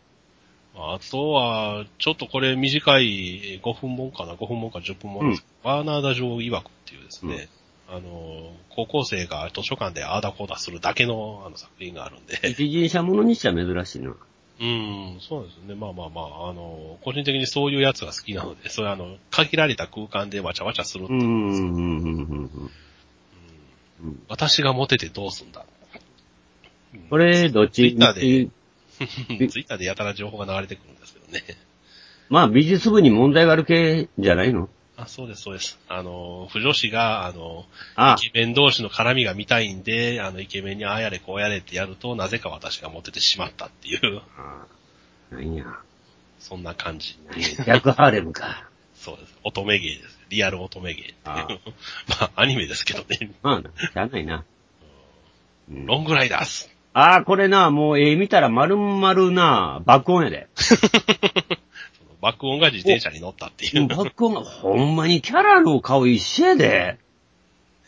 [0.79, 7.49] ああとは、ちょっとこれ短い5分もんかな、5分もんか10分もんです、バーナーダ城曰くっていうですね、
[7.89, 14.15] あの、高校生が図書館でああだこうだするだけのあの作品があるんで、一人者ものにしちゃ珍しいな。
[14.59, 15.75] うん、そうですね。
[15.75, 16.53] まあまあまあ、あ。
[16.55, 22.51] の、個人的にそういうやつが好きなので、そういうあの、限られた空間でわちゃわちゃするってう、いう
[24.29, 25.27] 私がモテてど。
[25.27, 25.53] うすん。
[25.53, 25.67] だ。
[27.11, 28.49] これ、どっちツイッターで、
[29.45, 30.97] にツイッターでやたら情報が流れてくるん。
[30.97, 31.43] ですけどね。
[32.31, 35.79] まあ、美術部に問題がある系じゃないのあ、そうです、そうです。
[35.89, 37.67] あの、不女子が、あの、
[37.97, 44.67] あイケメン同士の絡みが見たいんで、あの、イケメンにああやれこうやれってやると、なぜか私がモテてしまったっていう、あ。
[45.31, 45.65] なんや。
[46.39, 47.19] そんな感じ。
[47.67, 48.69] 逆ハーレムか。
[48.95, 49.35] そうです。
[49.45, 50.19] 乙女芸です。
[50.31, 51.15] リアル乙女芸っていう。
[51.25, 51.49] あ
[52.09, 53.33] まあ、アニメですけどね。
[53.43, 54.45] まあな、しゃあないな。
[55.71, 56.71] うんロングライダース。
[56.93, 60.49] ああ、これな、もう絵見たら丸々な、爆音やで。
[62.27, 63.87] 爆音が自転車に乗ったっていう。
[63.87, 66.99] 爆音が、ほんまにキャラの顔一緒やで。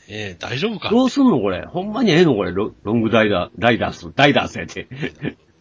[0.09, 0.91] えー、大丈夫か？
[0.91, 1.67] どうすんのこれ？
[1.67, 4.87] ほんまにええのこれ、ロロングダイダー、ダイダース、ダイダースやって。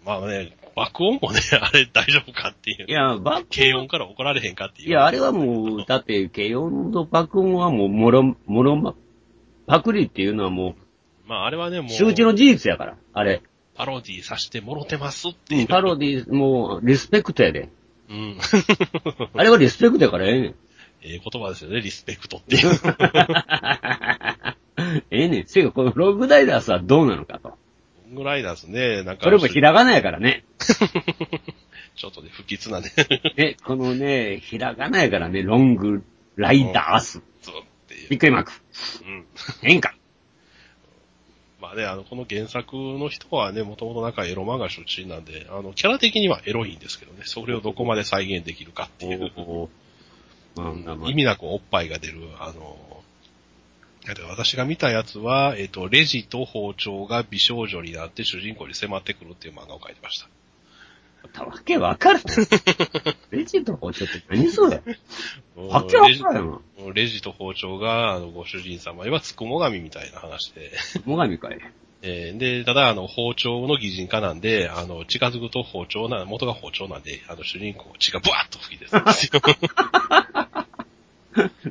[0.05, 2.85] まあね、爆音もね、あれ大丈夫かっていう。
[2.87, 4.89] いや、爆軽音から怒られへんかっていう。
[4.89, 8.93] いや、あれはもう、だって、軽音と爆音はもう、もろ、もろま、
[9.65, 10.75] パクリっていうのはも
[11.25, 13.41] まああれはね、う、もう、周知の事実やから、あれ。
[13.75, 15.67] パロディさしてもろてますっていう。
[15.67, 17.69] パロディ、もう、リスペクトやで。
[18.09, 18.37] うん。
[19.33, 20.55] あれはリスペクトやからええねん。
[21.01, 22.71] ええ言葉ですよね、リスペクトっていう。
[25.11, 25.47] ええねん。
[25.47, 27.49] せやか、このロングダイダースはどうなのかと。
[27.49, 27.57] ロ
[28.13, 29.03] ぐらいだすね。
[29.03, 29.23] なんか。
[29.23, 30.45] それもひらがなやからね。
[31.95, 32.91] ちょっとね、不吉なね。
[33.35, 36.03] ね、このね、ひらがなやからね、ロング、
[36.35, 38.09] ライダース、そうっていう。
[38.09, 38.51] びっくりマーク、
[39.03, 39.25] うん。
[39.61, 39.96] 変化。
[41.59, 49.69] まあね、あの、この原作の人はね、もともとなんかエロ漫画出身なんで、あの、キャラ的にはエロいんですけどね、それをどこまで再現できるかっていう。
[51.07, 52.77] 意味なくおっぱいが出る、あの、
[54.29, 60.29] 私が見たやつは、えっ、と、レジと包丁が美少女になって主人公に迫ってくるっていう漫画を書いてました。
[61.27, 62.23] たわけわからん。
[63.31, 64.81] レジと包丁って何それ？
[65.55, 66.59] わけわからんわ。
[66.93, 70.71] レジレジと包丁が、あの、ご主人様、いわつくも神みたいな話で、
[71.05, 71.59] もがみかい。
[72.03, 79.41] えーで、ただ、あの、包丁の擬人化なんで、あの、近づくと包丁な、元が包丁なんで、あの、主人公、血がブワーッと吹き出すんですよ。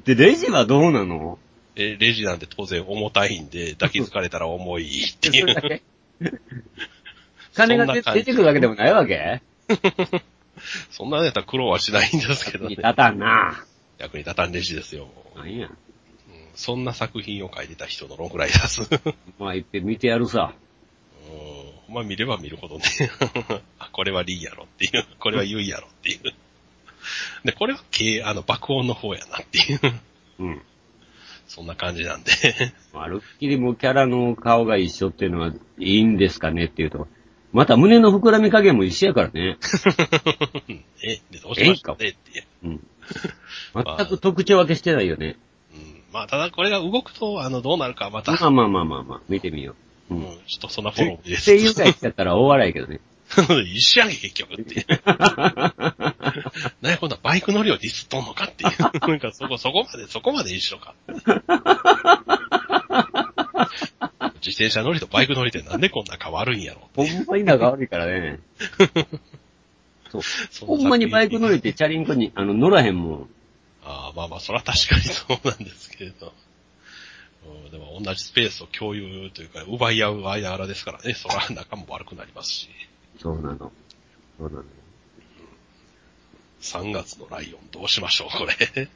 [0.05, 1.39] で、レジはどうなの？
[1.79, 5.83] えレジなんて当然重たいんで、抱きつかれたら重いっていう。
[7.57, 9.43] 金が出出てくるわけでもないわけ
[10.91, 12.77] そんなのやったら苦労はしないんですけどね。
[12.77, 13.65] 立たんな。
[13.99, 15.09] 役に立たんレジですよ。
[15.35, 15.69] なんや。
[15.69, 15.77] うん
[16.55, 18.89] そんな作品を書いてた人のロングライダース。
[18.91, 19.15] うん。
[19.39, 20.55] まあ、いっぺん見てやるさ。
[21.89, 22.85] まあ見れば見るほどね。
[23.79, 25.07] あ、これはリーやろっていう。
[25.19, 26.35] これはユイやろっていう。
[27.45, 29.81] で、これは、けあの、爆音の方やなっていう。
[30.41, 30.63] うん。
[31.47, 32.33] そんな感じなんで。
[32.93, 37.07] まるっきりもうキャラの顔が一緒っていうのはいいんですかねっていうと。
[37.53, 39.57] また胸の膨らみ加減も一緒やからね。
[41.03, 41.95] え、で、どうしました？
[41.95, 42.45] ねっていう。
[42.65, 42.87] うん。
[43.75, 45.37] 全く特徴分けしてないよね。
[45.75, 46.03] うん。
[46.13, 49.75] まあ、ただこれが動くと、あの、どうなるかまた、まあまあまあまあまあ、見てみよ
[50.11, 50.15] う。
[50.15, 50.17] う。
[50.19, 51.51] うんん、ちょっとそんなフォローです。
[51.51, 53.01] 声優界来ちゃったら大笑いけどね。
[53.75, 54.87] 一緒やんけ、結局っていう。
[56.81, 59.09] 何や、こんなバイク乗りをディスっとんのかっていう。
[59.09, 60.95] なんかそこ、そこまで、そこまで一緒か。
[64.47, 68.41] 自転車乗りとバイク乗りってなんでこんな変わるんやろほんまに仲悪いからね。
[70.11, 70.23] そう。
[70.23, 73.29] そほんまにバイク乗りりってチャリンコに、あの、乗らへんもん。
[73.83, 76.33] ああ、まあまあ、それは確かにそうなんですけれど。
[77.47, 82.69] うん、でも同じスペースを共有というか、奪い合う間柄ですからね、そら仲も悪くなりますし。
[83.21, 83.73] そうなの。
[84.39, 84.65] そうなの。
[86.61, 88.89] 3月のライオンどうしましょう、これ。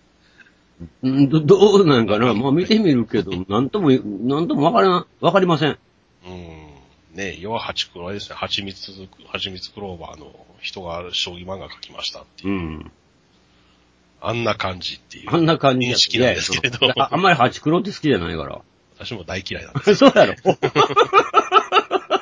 [1.02, 2.32] うんど、 どうなんかな？
[2.34, 5.78] まあ見てみるけど、 なんとも、なんともわからな、わかりません。
[6.26, 6.70] うん。
[7.14, 8.36] ね要は八黒ですね。
[8.36, 8.92] 蜂蜜、
[9.26, 12.52] 蜂蜜クローバーの人が将棋漫画描きましたっていう。
[12.52, 12.92] うん。
[14.22, 15.30] あんな感じっていう。
[15.34, 18.60] あんな感じや認識なんですけれどああんまりハチクロって好きじゃないから。
[18.98, 20.34] 私も大嫌いなんですそうやろ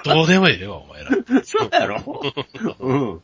[0.05, 1.11] どうでもいいよ、お前ら。
[1.45, 2.23] そうやろ
[2.79, 3.21] うん。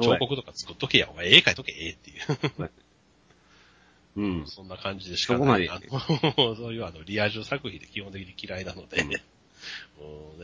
[0.00, 2.14] 彫刻とか作っとけや、お前絵描いとけ、ええってい
[2.64, 2.70] う。
[4.18, 4.46] うん。
[4.46, 5.66] そんな感じでしかない。
[5.68, 9.20] そこまでそういうあの、リア充作品で基本的に嫌いなので、うん、で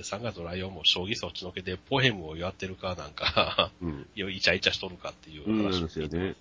[0.02, 4.06] 3月のライオンも将棋そっちのけでポエムを祝ってるかなんか、うん。
[4.14, 6.36] イチャイチャしとるかっていう話をですよね。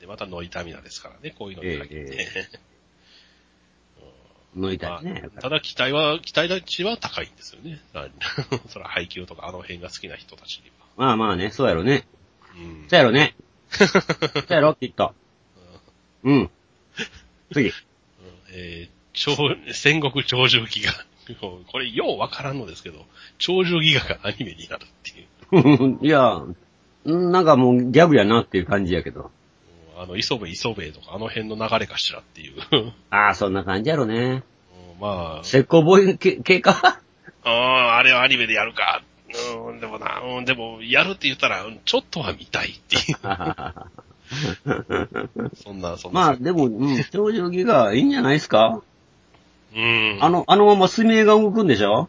[0.00, 2.28] で、またノイタミナですからね、こういうのに限って。
[2.36, 2.74] え
[4.56, 5.28] 乗りたまあいね。
[5.40, 7.80] ただ期待は、期待値は高いんですよね。
[8.68, 10.86] それは配給とかあの辺が好きな人たちには。
[10.96, 12.06] まあまあね、そうやろね。
[12.56, 13.34] うんそうやろね。
[13.70, 15.14] そうやろきっと。
[16.24, 16.50] うん。
[17.52, 17.68] 次。
[17.68, 17.74] う ん
[18.52, 19.36] えー超、
[19.72, 20.92] 戦国超獣ギガ。
[21.40, 23.06] これ、ようわからんのですけど、
[23.38, 25.98] 超獣ギガがアニメになるっていう。
[26.04, 26.42] いや、
[27.04, 29.30] うんなんかもうギャグやなっていう感じやけど。
[29.96, 32.54] うんあの、磯部磯部とかあの辺の流れかしらっていう。
[32.72, 34.42] うんああ、そんな感じやろね。
[35.00, 37.00] まあ、石膏ボーイ系系か
[37.44, 39.02] ああ、あれはアニメでやるか。
[39.66, 43.16] うん、でもな、うん、でも、やるって言ったら、うんちょっとは見たいっていう。
[45.62, 46.20] そんな、そんな。
[46.20, 48.82] まあ、でも、うん、頂上ギガいいんじゃないですか？
[49.74, 50.18] うん。
[50.20, 52.08] あの、あのまま水面が動くんでしょ？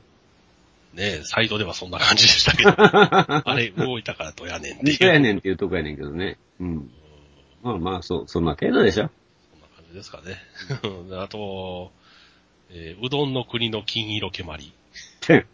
[0.93, 2.71] ねサイトではそんな感じでしたけど。
[2.77, 4.97] あれ、動いたからどやねんっていう。
[4.97, 6.37] そうやねんっていうとこやねんけどね。
[6.59, 6.89] うん。
[7.63, 9.09] まあまあ、そう、そんな程度でしょ？
[9.51, 10.37] そんな感じですかね。
[11.21, 11.91] あと、
[12.71, 14.71] えーうどんの国の金色蹴鞠。
[15.21, 15.45] てん。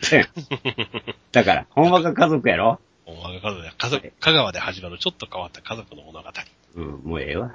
[0.00, 0.28] てん。
[1.32, 2.80] だから、ほんまが家族やろ？
[3.06, 6.28] お前が家族で、家族、香川で始まるちょっと変わった家族の物語。
[6.76, 7.54] うん、もうええわ。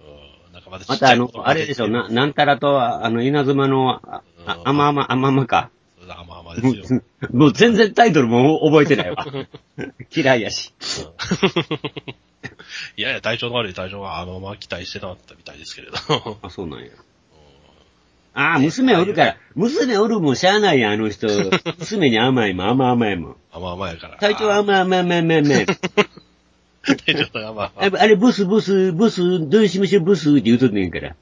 [0.00, 5.70] うん、なんかまたちまたあのあれでしょ、な、なんたらと、あの、稲妻の、あ、ああまあま、あまあまか。
[5.96, 7.02] それで甘々ですよ。
[7.32, 9.26] もう全然タイトルも覚えてないわ。
[10.14, 10.72] 嫌いやし。
[12.96, 15.96] いやいや、体調の悪い体調はあのまま期待してなかったみたいですけれど。
[16.42, 16.90] あ、そうなんや。
[18.40, 21.26] ああ、娘おるから、娘おるもんしゃあないやん、あの人。
[21.80, 23.36] 娘に甘いもん、甘々やもん。
[23.50, 24.16] 甘々やから。
[24.18, 25.66] 体調甘々甘々 甘々。
[27.04, 27.96] 体調が甘々。
[27.98, 31.16] ああれ、ブスブス、ブス、どうしましょう、ブスって言うとんねんから。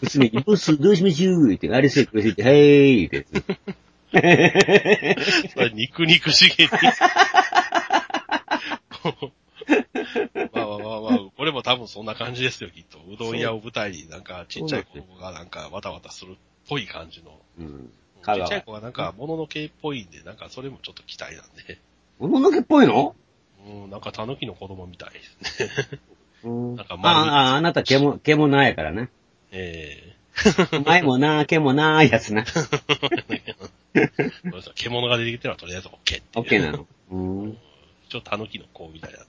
[0.00, 3.22] 娘に、ボスどうしましょうって、あれせいこれせいって、はーいってや
[5.44, 5.52] つ。
[5.52, 6.70] それ肉肉しげに。
[10.52, 12.98] まあまあまあまあ、これも多分そんな感じですよ、きっと。
[12.98, 16.34] うどん屋を舞台になんかちっちゃい子供がなんかわたわたするっ
[16.68, 17.38] ぽい感じの。
[17.58, 17.90] うん。
[18.24, 21.78] ちっちゃい子がなんか、もののけっぽいんで、なんかそれもちょっと期待なんで。
[22.18, 23.14] もののけっぽいの？
[23.66, 26.00] うん、なんか狸の子供みたいですね。
[26.44, 26.76] うん。
[26.76, 29.10] なんかあ丸いあ、あなた獣、獣やからね。
[29.52, 30.16] え
[30.72, 32.44] お前もな、けもな、やつな。
[34.74, 36.22] 獣が出てきてるのはとりあえず OK っていう。
[36.36, 36.86] オッケーなの。
[37.10, 37.58] うん。
[38.08, 39.26] 一応狸の子みたいなんで。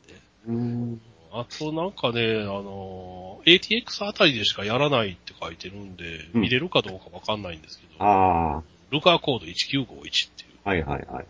[0.48, 1.02] うん。
[1.32, 8.64] あとなんかね、あの、ATX あたりでしかやらないって書いてるんで、うん見れるかどうかわかんないんですけど、ああ。
[8.92, 11.26] ルカーコード1951っていはいはいはいはい。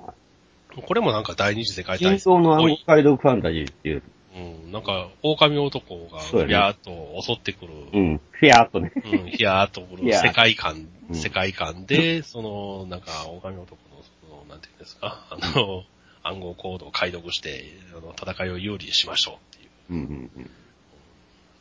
[0.78, 0.82] う。
[0.82, 4.04] これもなんか第二次世界大真戦相のっぽい北海道ファンタジーっていう。
[4.36, 8.22] うん、なんか、狼男が、そうやーっと襲ってくる、うん。
[8.30, 8.92] フィアーっとね。
[8.96, 15.86] うん、ひやーっとくる世界観、うん世界観で、その、なんか、狼男の、その、なんていうんですか、あの、
[16.22, 17.64] 暗号コードを解読して、
[17.98, 19.57] あの、戦いを有利にしましょうっ
[19.90, 19.94] う。
[19.94, 20.50] うんうんうん。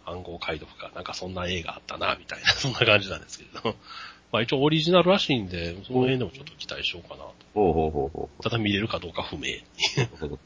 [0.07, 3.77] 暗号解読か、なんかそんな映画あったな、みたいな、 そんな感じなんですけれど。
[4.33, 7.35] まあ一応オリジナルらしいんで、その辺でもちょっと期待しようかなと。
[7.55, 9.59] ほうほうほうほただ見れるかどうか不明。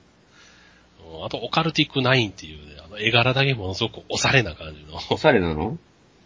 [1.24, 5.78] あと、オカルティックナインっていうね、あの、絵柄だけものすごくおしゃれな感じの、おしゃれなの？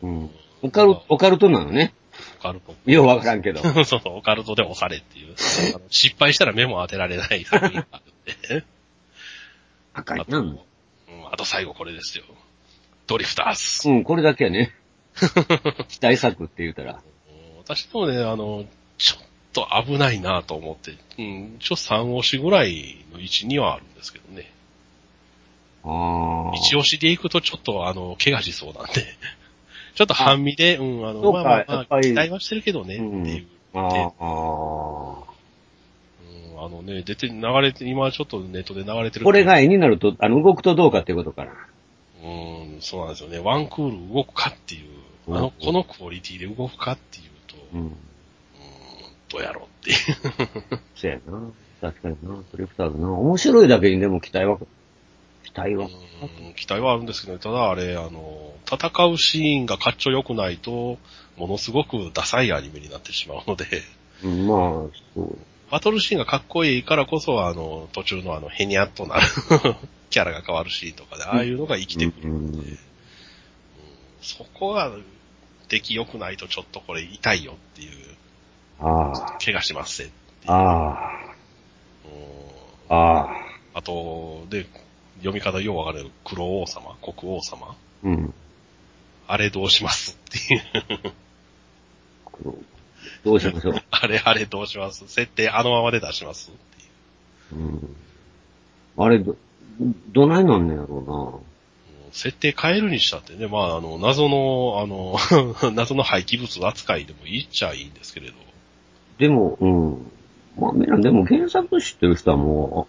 [0.02, 0.30] うん。
[0.62, 1.94] オカル、オカルトなのね。
[2.40, 2.74] オカルト。
[2.84, 3.60] ようわからんけど。
[3.62, 5.34] そうそう、オカルトでおしゃれっていう。
[5.88, 8.64] 失敗したら目も当てられない作品があるんで。
[9.94, 10.24] 赤いな。
[11.34, 12.24] うん、あと最後これですよ。
[13.06, 13.88] ドリフターズ。
[13.88, 14.72] うん、これだけやね。
[15.88, 16.92] 期待作って言うたら。
[16.92, 17.14] うん
[17.64, 18.66] 私でもね、あの、
[18.98, 24.52] ちょっと危ないなと思って、うん、ちょっと3押しぐらいの位置にはあるんですけどね。
[25.82, 26.56] ああ。
[26.56, 28.92] 一押しで行くとちょっとあの、怪我しそうなんで、
[29.96, 33.46] ちょっと半身で、うん、あの、まあまあまあ、期待はしてるけどね、ってうんいう。
[33.72, 35.33] ああ。
[36.66, 39.24] うん、あのね、出て、流れて、今ちょっとネットで流れてる。
[39.24, 41.52] これが絵になると、あの、動くとどうかっていうことかな。
[42.22, 43.38] うん、そうなんですよね。
[43.38, 47.80] ワンクール動くかっていう、あの、このクオリティで動くかっていうと、うん。
[47.80, 47.92] うん、
[49.28, 50.80] どうやろうっていう。
[50.96, 51.52] そうやな。
[51.80, 52.42] 確かにな。
[52.52, 53.12] ドリフターズな。
[53.12, 54.58] 面白いだけにでも期待は、
[55.44, 55.86] 期待は。
[55.86, 60.98] うん期待はあるんですけど、ただあれ、あの、戦うシーンがかっちょよくないと、
[61.36, 63.66] ものすごくダサいアニメになってしまうので、
[64.22, 64.58] うん、まあ、
[65.14, 65.38] そう。
[65.74, 69.22] バトルシーンがかっこいいからこそ、あの、途中のあの、ヘニャッとなる
[70.08, 72.78] キャラが変わるシーンとかで、ああいうのが生きてくるんで、うん
[74.22, 74.92] そこが
[75.68, 77.90] 出来良くないとちょっとこれ痛いよっていう、
[78.78, 80.12] あ怪我しますぜって。
[80.46, 80.54] あ。
[80.54, 81.10] あ
[82.04, 82.96] うんあ。
[82.96, 83.78] ああ。
[83.78, 84.68] あと、で、
[85.18, 87.76] 読み方ようわかる黒王様、国王様。
[88.04, 88.34] うん。
[89.26, 91.14] あれどうしますっていう
[93.24, 93.74] どうしましょう。
[93.90, 95.04] あれあれどうします？
[95.08, 96.50] 設定あのままで出します？
[96.50, 96.54] っ
[97.50, 97.62] ていう。
[97.62, 97.96] うん。
[98.96, 99.36] あれ、ど、
[100.12, 101.54] どないなんねやろうん
[102.12, 105.16] 設定変えるにしたってね、まあ、あの、謎の、あの、
[105.74, 108.34] 謎の廃棄物扱いでもいいっちゃいいんですけれど。
[108.34, 108.44] うな。
[109.18, 110.10] でも、うん。
[110.56, 112.86] まあ、みんな、でも原作知ってる人はも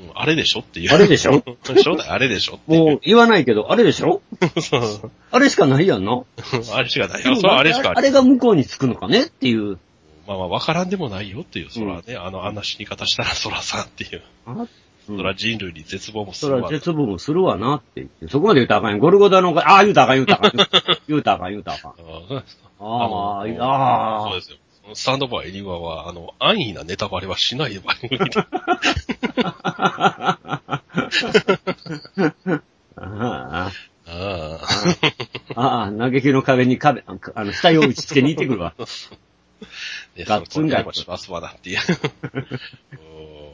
[0.00, 0.94] うんあれでしょっていう。
[0.94, 2.84] あれでしょ 初代あれでしょってう、いう。
[2.84, 4.22] もう言わないけど、あれでしょ
[4.60, 6.22] そうあれしかないやんな。
[6.74, 7.22] あれしかない。
[7.24, 9.78] あそれはあれしかあれが向こうにつくのかねっていう。
[10.26, 14.22] まあまあ、わからんでもないよっていう、そらね、あの、あんな死に方したらそらさんっていう。
[14.46, 14.68] あうん
[15.16, 16.58] そら人類に絶望もすそるわ。
[16.60, 18.28] れは絶望もするわなって言って。
[18.28, 18.98] そこまで言うたらあかんよ。
[18.98, 20.98] ゴルゴダのが、ああ、言うたらあかん、言うたらあかん。
[21.08, 21.92] 言うたらあかん、言うたらあかん。
[22.38, 22.42] あ
[22.80, 24.58] ああ、あのあそうですよ。
[24.94, 28.24] スタンドバイエニグアは、あの、安易なネタバレはしない番組で。
[32.96, 33.72] ああ、
[34.06, 34.60] あ
[35.54, 38.74] ああ、嘆きの壁に壁、ああの、下を打ち付けに行ってくるわ。
[38.78, 38.82] あ。
[40.16, 41.78] ね、ガッツンガッツンそのもしますわなっていう。
[42.92, 43.52] うん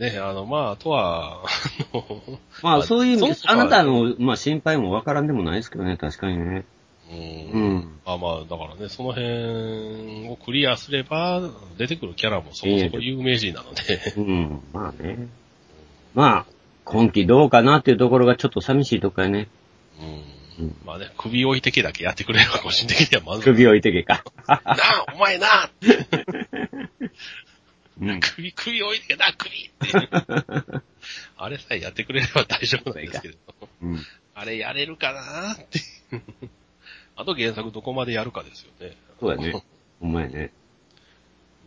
[0.00, 1.46] ね、あの、まあ、あとは、あ
[1.92, 2.22] の
[2.62, 6.64] まあ、そういう意味あなたの、まあ、心配もわからんでもないですけどね、確かにね。
[7.10, 8.00] うんうん。
[8.04, 15.28] あまあ、だからね、その辺をクリアすれば、出てくるキャラもそこそこ有名人なので、うん、まあね。
[16.14, 16.46] まあ、
[16.84, 19.48] 今季どうかなっていうところがちょっと寂しいとこやね。
[20.00, 23.44] うんうんまあね、首置いてけだけやってくれれば個人的には満足。
[23.44, 24.24] 首を置いてけか。
[24.46, 24.76] なあ、
[25.14, 25.70] お前なあ
[28.00, 28.20] うん。
[28.20, 30.10] 首、首置いてけな、首って。
[31.36, 33.68] あれさえやってくれれば大丈夫なんですけれど。
[33.82, 33.98] うん。
[34.34, 35.80] あれやれるかなって。
[37.20, 38.96] あと原作どこまでやるかですよね。
[39.20, 39.62] そうやね。
[40.00, 40.52] ほんまやね。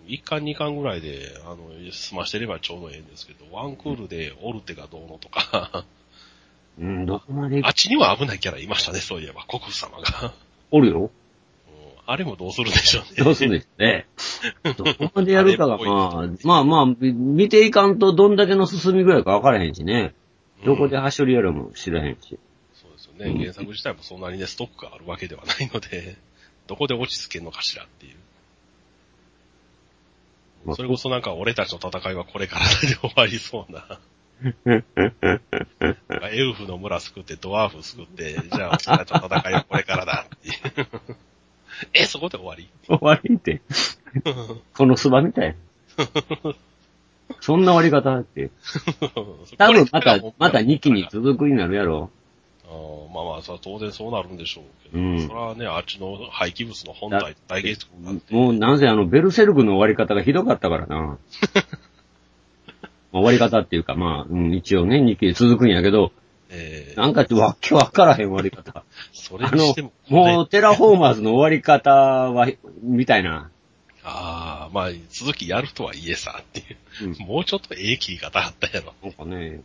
[0.08, 1.58] 一巻二巻ぐらいで、あの、
[1.92, 5.86] 済ましてればちょうどええんですけど、ワンクールでオルテがどうのとか、
[6.80, 10.34] うん、どこまであっちには危ないキャラいましたね、そういえば、国父様が。
[10.72, 11.12] おるよ。
[12.08, 13.24] あれもどうするでしょうね。
[13.24, 14.08] どうするんですね。
[14.76, 20.16] どこまでやるかが、まあ、 まあまあ、見ていかんとどんだけの進みぐらいか分からへんしね。
[20.66, 22.40] どこで走りやるも知らへんし。
[23.18, 23.34] ね。
[23.38, 26.18] 原作自体もそんなにね、ストックがあるわけではないので、
[26.68, 28.12] どこで落ち着けんのかしらってい
[30.66, 30.76] う。
[30.76, 34.00] それこそなんか俺たちの戦いはこれからで終わりそうな。
[36.32, 40.88] エルフの村救って、ドワーフ救って、じゃあ俺たちの戦いはこれからだっていう。
[41.94, 42.70] え、そこで終わり？
[42.88, 43.62] 終わりって。
[44.74, 45.56] このスバみたい。
[47.42, 48.52] そんな終わり方って。
[49.58, 52.10] 多分また、また2期に続くになるやろ。
[52.66, 61.18] あまあまあ、それは当然そうなるんでしょうけど、うんそれはね、あっちの廃棄物の本体、大原則があって、もうなんせあの、ベルセルクの終わり方がひどかったからな。
[63.12, 66.12] 終わり方っていうかまあ、うん、一応ね、2期で続くんやけど、
[66.50, 68.84] えーなんかわっけわからへん終わり方。
[69.12, 72.48] それあのにしても、、もうテラフォーマーズの終わり方は、
[72.82, 73.50] みたいな。
[74.04, 76.64] ああ、まあ、続きやるとはいえさ、ってい
[77.08, 77.10] う。
[77.10, 78.94] うんもうちょっとええ切り方あったやろ。
[79.02, 79.62] なんかね、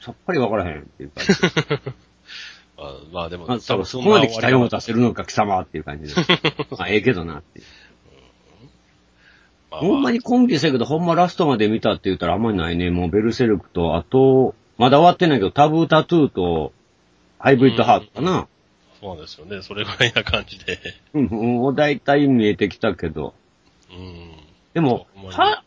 [0.00, 1.22] さっぱりわからへんっていうか。
[1.70, 1.92] ま
[2.76, 6.20] あ、まあでも、まあ、そ多分そこまで期待を持たたせるのか貴様っていう感じで。
[6.70, 7.64] まあ、ええけどなっていう。
[9.70, 12.90] まあほんまに今期せやけど、ほんまラストまで見たって言ったらあんまりないね。
[12.90, 16.72] もうベルセルクと、あと、まだ終わってないけど、タブータトゥーと、
[17.38, 18.48] ハイブリッドハートかな。
[19.00, 19.62] そうですよね。
[19.62, 20.78] それぐらいな感じで。
[21.12, 23.34] うん、もう大体見えてきたけど。
[23.90, 24.30] うん。
[24.72, 25.62] でもは、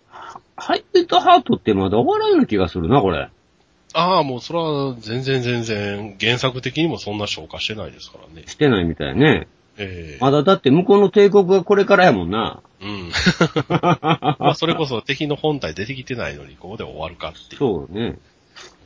[0.55, 3.29] ハイブリッドハートってまだ終わらな気がするな、これ。
[3.93, 8.47] ああ、もうそれは全然全然、原作的にもそんな消化してないですからね。
[8.47, 9.47] してないみたいね。
[9.79, 12.61] ええまだだって向こうの帝国がこれからやもんな。
[12.81, 13.11] うん。
[13.69, 17.59] まあ、それこそ敵の本体出てきてないのに、ここで終わるかっていう。
[17.59, 18.17] そうね。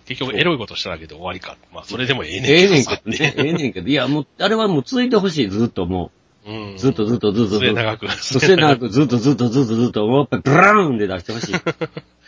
[0.06, 1.56] 結局、エロいことしただけで終わりか。
[1.74, 3.34] まあ、それでもええねんええねんさけどね。
[3.38, 3.88] ええねんけど。
[3.88, 6.12] いや、もう、あれはもう続いてほしい、ずっとも
[6.46, 6.74] うん。
[6.74, 6.78] う。
[6.78, 7.66] ずっとずっとずっとずっと。
[7.66, 8.10] 末長く。
[8.10, 11.56] 末長くずっとずっとずっとずっと、もうやっぱりブラーンで出してほしい。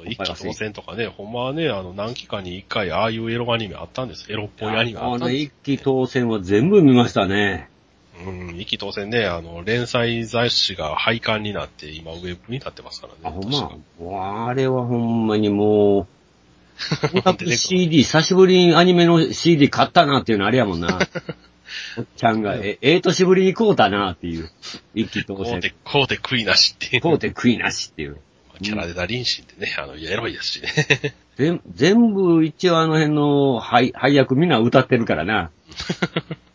[0.00, 4.30] そう一気当選とかね、ほんまはね、あの、何期かに一回、ああいうエロアニメあったんです。
[4.30, 5.42] エロっぽいアニメああのったんです。
[5.42, 7.68] 一期当選は全部見ましたね。
[8.26, 13.18] うん、一気当選ね、あの、連載雑誌が廃刊になって、今ウェブになってますからね。
[13.24, 16.06] あ、ほん確まあれはほんまにもう、
[17.56, 20.98] CD、久しぶりにアニメの CD 買ったなっていうのあれやもんな。
[21.96, 24.50] おっちゃんが、え、ええ年ぶりに買うたなっていう。
[24.94, 25.52] 一期当選。
[25.52, 27.02] こうて、こうて食いなしっていう。
[27.02, 28.18] 買うて食いなしっていう。
[28.62, 31.14] キャラデダリンシンってね、あの、エロいですしね。
[31.36, 35.50] 全全部一応あの辺の配配役みんな歌ってるからな。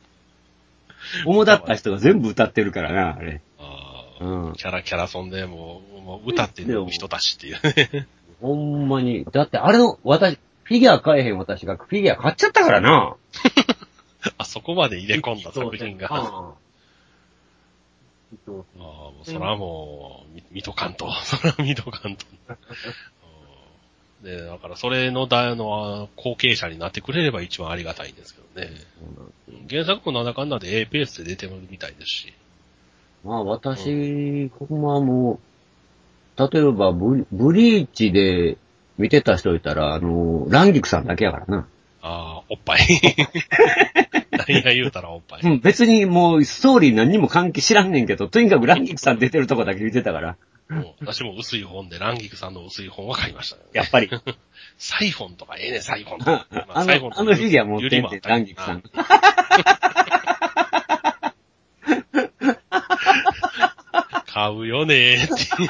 [1.26, 3.42] 主だった人が全部歌ってるからな、あれ。
[3.58, 4.54] あうーん。
[4.54, 7.60] キャラ、キャラソンでもう、もう歌ってる人たちっていう
[7.96, 8.08] ね。
[8.42, 9.26] ほんまに。
[9.26, 13.16] だってあれの、私、フィギュア買えへん私がフィギュア買っちゃったからな。
[14.38, 16.56] あそこまで入れ込んだ作品が。
[18.48, 21.12] ああ、あもうそらもう、み見とかんと。
[21.24, 22.26] そら見とかんと。
[22.50, 22.58] うん
[24.26, 28.76] で、だからそれのだの後継者になってくれれば一番ありがたいんですけどね。
[29.70, 32.34] 原作もなんだかんだで A ペースで出てるみたいですし。
[33.24, 35.40] まあ私、ほんまも
[36.38, 38.58] う、例えばブブリーチで
[38.98, 41.68] 見てた人いたら、あの、ランギクさんだけやからな。
[42.02, 42.80] ああ、おっぱい。
[44.48, 45.42] 何が言うたらおっぱい。
[45.44, 50.38] うん、別にもうストーリー何にも関係知らんねんけど、とにかくランギクさん出てるとこだけ見てたから。
[50.70, 53.64] もう私も薄い本で、ランギクさんの薄い本は買いました、ね。
[53.74, 54.10] やっぱり。
[54.78, 56.48] サイフォンとかええねサイフォンとか。
[56.68, 58.84] まあサイフォンの、あのフィギュア持ってんて、ランギクさん。
[64.26, 65.66] 買うよねーってい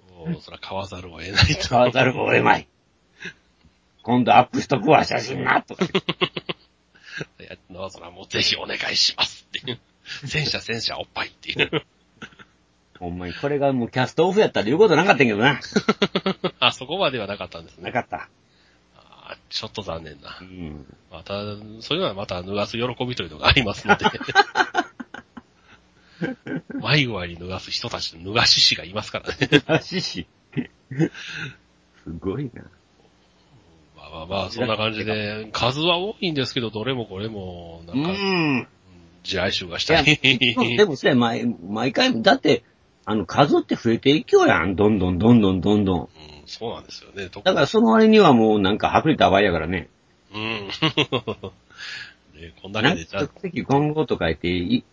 [0.00, 0.30] う。
[0.30, 1.68] もう、そら買わざるを得ないと。
[1.68, 2.66] 買わざるを得まい。
[4.04, 5.84] 今度アップしとくわ、写真な、とか。
[5.84, 5.88] い
[7.42, 9.80] やのそらもうぜひお願いしますっていう。
[10.26, 11.70] 戦車戦車おっぱいっていう。
[12.98, 15.60] ほんまに、これがもうキャストオフやったら言うことなかったんやけどな。
[16.60, 17.84] あ、そこまではなかったんですね。
[17.84, 18.28] なかった。
[18.94, 20.44] あちょっと残念なう。
[20.44, 20.86] ん。
[21.10, 21.32] また、
[21.80, 24.04] そういうのはまた脱がす喜びというのがありますので。
[26.74, 29.48] 迷子に脱がす人たちの脱がし師がいますからね。
[29.66, 30.26] らしいし。
[30.92, 32.64] すごいな。
[34.14, 38.68] まあまあまあ、そんな感じで、数は多いんですけど、どれもこれも、なか、うんん。
[39.24, 40.76] 地雷臭がしたり。
[40.76, 42.62] でもそれ毎、毎回、だって、
[43.04, 44.76] あの、数って増えていきようやん。
[44.76, 46.00] どんどんどんどんどんどん。
[46.00, 46.08] うん、
[46.46, 47.28] そうなんですよね。
[47.28, 49.88] だからその割にはもうなんか薄利多売やからね。
[50.32, 50.68] ら、うん。
[52.40, 54.84] ね、こんだけでじゃあ、か、席今後と書いて、い、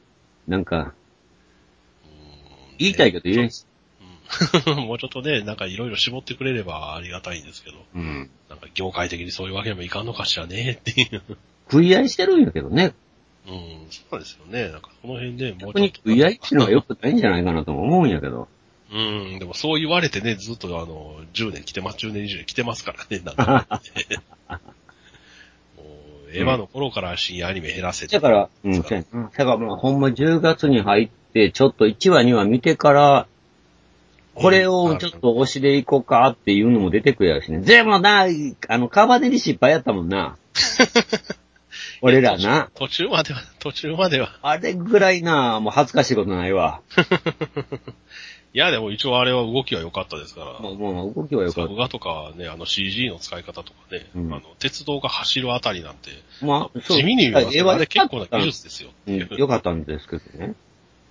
[0.47, 0.93] なんか、
[2.79, 3.65] 言いたいけど言えんし。
[4.67, 8.29] う んもうちょっとね、なんかいろいろ絞ってくれればありがたいんですけど、うん。
[8.49, 11.21] なんか業界的にそういうわけにもいかんのかしらね っていう。
[11.69, 12.93] 食い合いしてるんやけどね。
[13.47, 14.69] うん、そうですよね。
[14.69, 16.01] なんかその辺でもうちょっと。
[16.03, 18.47] VI のは良くないんじゃないかなとも思うんやけど。
[18.91, 24.17] うん、でもそう言われてね、ずっとあの、10年来てます、10年以上来てますからね、 なんだね
[25.77, 25.83] も
[26.27, 28.19] う、エヴァの頃から深夜アニメ減らせて。
[28.19, 33.27] だから、うん、だからもうほんま10月に入って、ちょっと1話2話見てから、
[34.33, 37.59] これをちょっと推しでいこうかっていうのも出てくるやろしね。
[37.59, 38.27] でもな、
[38.67, 40.37] あの、カバネリ失敗やったもんな。
[42.01, 42.69] 俺らな。
[42.73, 44.37] 途中までは、途中までは。
[44.41, 46.81] あれぐらいな、もう恥ずかしいことないわ。
[48.53, 50.59] いや、でも一応あれは動きは良かったですから。
[50.59, 56.09] もう、もう動きはよかっ作画とかね、あの CG の使い方とかね、うんあの、鉄道が走るあたりなんて、
[56.39, 56.45] た。
[56.45, 59.27] まあ、地味に言いますけど、あれ結構な技術ですよっていう。
[59.31, 60.55] うんよかったんですけどね。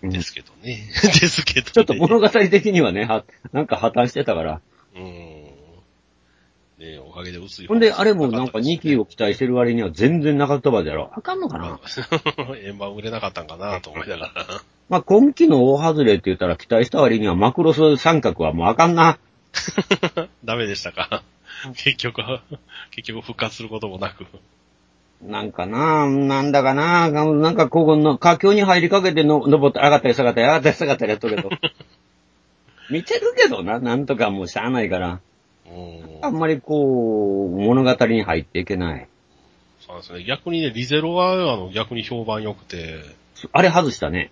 [0.03, 0.89] うんですけどね。
[1.03, 1.73] ですけどね。
[1.73, 4.61] ちょっと物語的にはね、は、なんか破綻してたから。
[4.97, 5.03] うん。
[6.79, 7.67] ねおかげで薄い。
[7.67, 11.11] ほんで、あれもなんか2期を期待してる割には全然中飛ばでやろ。
[11.15, 11.79] あかんのかな？
[12.65, 14.47] 円盤売れなかったんかなと思いながら。
[14.89, 19.19] まあ、今期の大外れって言ったら期待した割にはマクロス三角はもうあかんな。
[20.45, 21.23] ダメでしたか？
[21.77, 22.43] 結局は、
[22.91, 24.25] 結局復活することもなく。
[25.23, 31.51] なんかな、なんだかな、なんかここの佳境に入りかけての登って上がったり下がったり上がったり下がったりやっとるけど。
[32.91, 35.21] 見てるけどな、なんとかもうしゃあないから。
[35.67, 39.09] うんあんまりこう、物語に入っていけない。
[39.81, 40.25] そうですね。
[40.25, 43.01] 逆にね、リゼロは、あの、逆に評判良くて、
[43.53, 44.31] あれ外したね。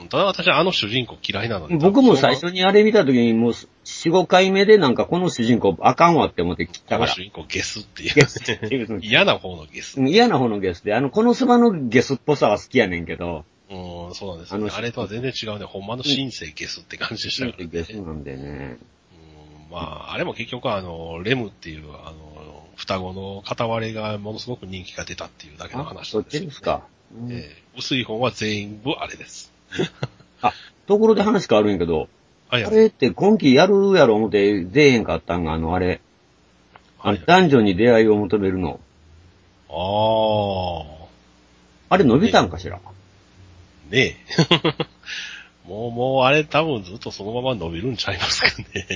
[0.00, 1.76] うんただ私はあの主人公嫌いなので。
[1.76, 7.10] 僕も最初にあれ見た時にもう4、5回目でなんかこの主人公あかんわって思って切っこたから。
[7.10, 8.14] の主人公ゲスっていう。
[8.14, 10.00] ゲスっていう嫌な方のゲス。
[10.00, 14.74] うん嫌な方のゲスで、あの、このスマのゲスっぽさは好きやねんけど、うん、そうなんですあのよね。
[14.76, 15.64] あれとは全然違うね。
[15.66, 17.70] ほんまの新生ゲスって感じでしたからね。
[17.70, 18.42] ゲスなんでね。
[18.42, 18.44] う
[18.74, 18.78] ん
[19.70, 26.26] まあ、あれも結局あの、レムっていう、あの、双子の片割れがものすごく人気が出たっていうだけのあ、話ですよ、ね。
[26.30, 26.82] ちですか。
[27.14, 29.47] うんええ薄い方は全部あれです。
[30.42, 30.52] あ、
[30.86, 32.08] ところで話変わるんやけど、
[32.50, 36.00] あ、れって今期やるやろ思って出えへんかったんが、あの、あれ、
[37.00, 38.80] あはいの男女に出会いを求めるの。
[39.70, 41.06] あ
[41.90, 42.80] あれ伸びたんかしら？
[42.84, 42.90] あ、
[43.90, 44.16] ねえ。
[45.68, 48.86] もう、もうあれ多分ずっとそのまま伸びるんちゃいますかね。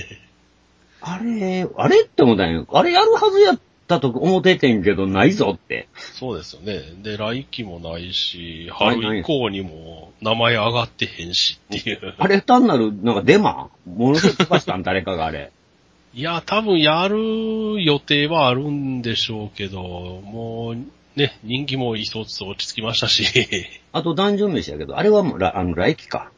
[1.01, 2.65] あれ、あれって思ったんよ。
[2.71, 3.59] あれやるはずやっ
[3.93, 5.87] たと思っててんけど、ないぞって。
[5.95, 6.81] そうですよね。
[7.01, 12.15] で、来期もないし、春以降にも名前上がってへんしっていう。
[12.17, 13.69] あれ単なる、なんかデマ？
[13.85, 15.51] ものすごい飛ばしたん、誰かがあれ。
[16.15, 23.25] いや、多分やる予定はあるんでしょうけど、もう、ね、人気も一つ落ち着きましたし、
[23.91, 26.31] あと、ダンジョン飯やけど、あれはもう、らあの、来期か。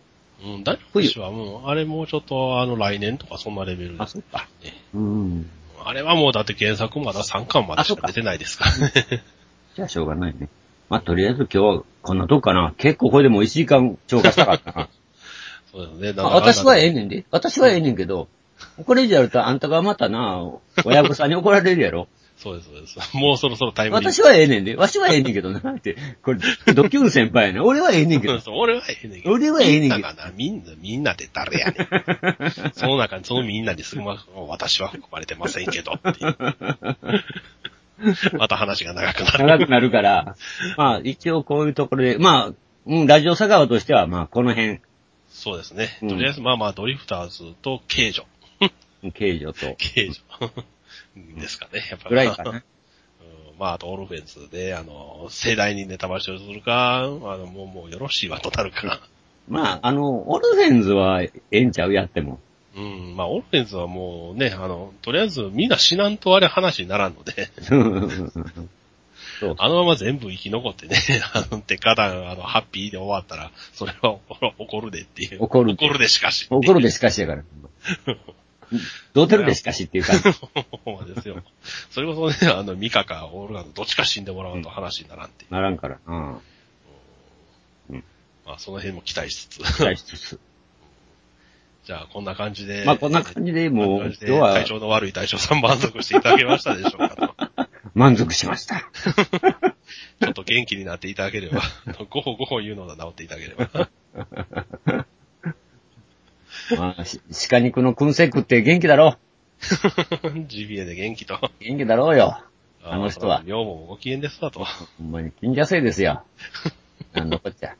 [0.44, 1.32] うん、大丈夫でしょう。
[1.32, 4.74] もう、あれもうちょっと、あの、来年とかそんなレベルあそっかね。
[4.94, 5.50] うん。
[5.88, 8.92] あれはもうだって原作まだ3巻までしか出てないですからね。
[9.76, 10.50] じゃあしょうがないね。
[10.90, 12.74] まあ、とりあえず今日はこんなとこかな。
[12.78, 14.90] 結構これでも1時間超過したかったな。
[15.72, 16.24] そうですね。
[16.24, 17.02] まあ私はええね。
[17.02, 17.26] ねんで。
[17.30, 18.28] 私はええねんけど、
[18.84, 20.44] これ以上やるとあんたがまたな、
[20.86, 22.08] 親御さんに怒られるやろ。
[22.38, 23.18] そうです、そうです。
[23.18, 24.76] もうそろそろタイムリミッ私はええねんで。
[24.76, 25.72] わしはええねんけどな。
[25.72, 25.96] って。
[26.22, 26.40] これ、
[26.74, 27.64] ドキュン先輩やねん。
[27.64, 28.42] 俺はええねんけどト。。
[28.42, 29.34] そう俺はええねんけど。
[29.34, 30.32] 俺はええねんけどみんな？
[30.36, 31.88] みんな、みんなって誰やねん。
[32.76, 35.94] その中に、そのみんなにすぐま、私は含まれてませんけど。
[38.38, 39.46] また話が長くなる。
[39.46, 40.36] 長くなるから、
[40.76, 42.54] まあ一応こういうところで、まあ、
[42.86, 44.80] うん、ラジオ佐川としてはまあこの辺、
[45.30, 45.98] そうですね。
[46.02, 48.26] うんとりあえず、まあまあ、ドリフターズと刑女。
[49.14, 50.14] 刑事と、刑女。
[51.16, 51.88] ですかね。
[51.90, 52.52] やっぱぐらいかな。
[52.52, 52.64] うん
[53.58, 59.00] まあ、あと、オルフェンズで、あの、盛大にネタバシをするか、あの、もう、もうよろしいわとなるか。
[59.48, 62.40] まあ、あの、オルフェンズはええんちゃうやっても。
[62.76, 67.50] うん、まあ、オルフェンズはもうね、あの、とりあえずみんな死なんとあれ話にならんので、
[69.40, 69.56] そう。
[69.58, 70.98] あのまま全部生き残ってね、
[71.34, 74.18] あの、てかだん、あの、ハッピーで終わったら、それは
[74.58, 75.44] 怒るでっていう。
[75.44, 76.48] 怒る怒るでしかし。
[76.50, 77.44] 怒るでしかしやから。
[79.14, 80.40] どうてるでしかしってい う感じ。
[80.84, 81.44] ほんまですよ。
[81.92, 85.54] それこそね、あの、ミカかオールガンどっちか死んでもらうと話にならんっていう。
[85.54, 86.00] ならんから。
[86.06, 86.42] うん。
[88.46, 89.78] まあ、その辺も期待しつつ。
[89.78, 90.40] 期待しつつ。
[91.86, 92.84] じゃあ、こんな感じで。
[92.86, 97.36] まあこんな感じでもう今日は体調の悪い大将さん満足していただけましたでしょうかと。
[97.94, 98.80] 満足しました。
[98.80, 101.62] ちょっと元気になっていただければ、
[102.10, 105.08] ごほごほ言うのが治っていただければ。
[106.78, 107.20] まあ、し
[107.50, 109.18] 鹿肉の燻製食って元気だろ
[109.62, 111.36] GBA で元気と。
[111.36, 111.40] う。
[111.60, 112.40] 元気だろうよ。
[112.84, 114.64] あの人は女房もご機嫌ですわと。
[114.64, 116.24] ほんまに金者せいですよ。
[117.14, 117.76] なんのこっちゃ。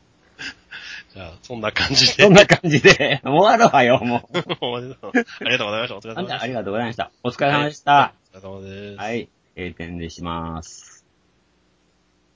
[1.14, 2.24] じゃあ、そんな感じで。
[2.24, 4.38] そんな感じで、終わろうはよ、もう。
[4.38, 5.96] ありがとうございました。
[5.96, 6.42] お疲れ様でした。
[6.42, 7.12] ありがとうございました。
[7.24, 8.14] お疲れ様でした。
[8.34, 8.98] お疲れ様です。
[8.98, 9.30] はい。
[9.56, 10.95] 閉店でします。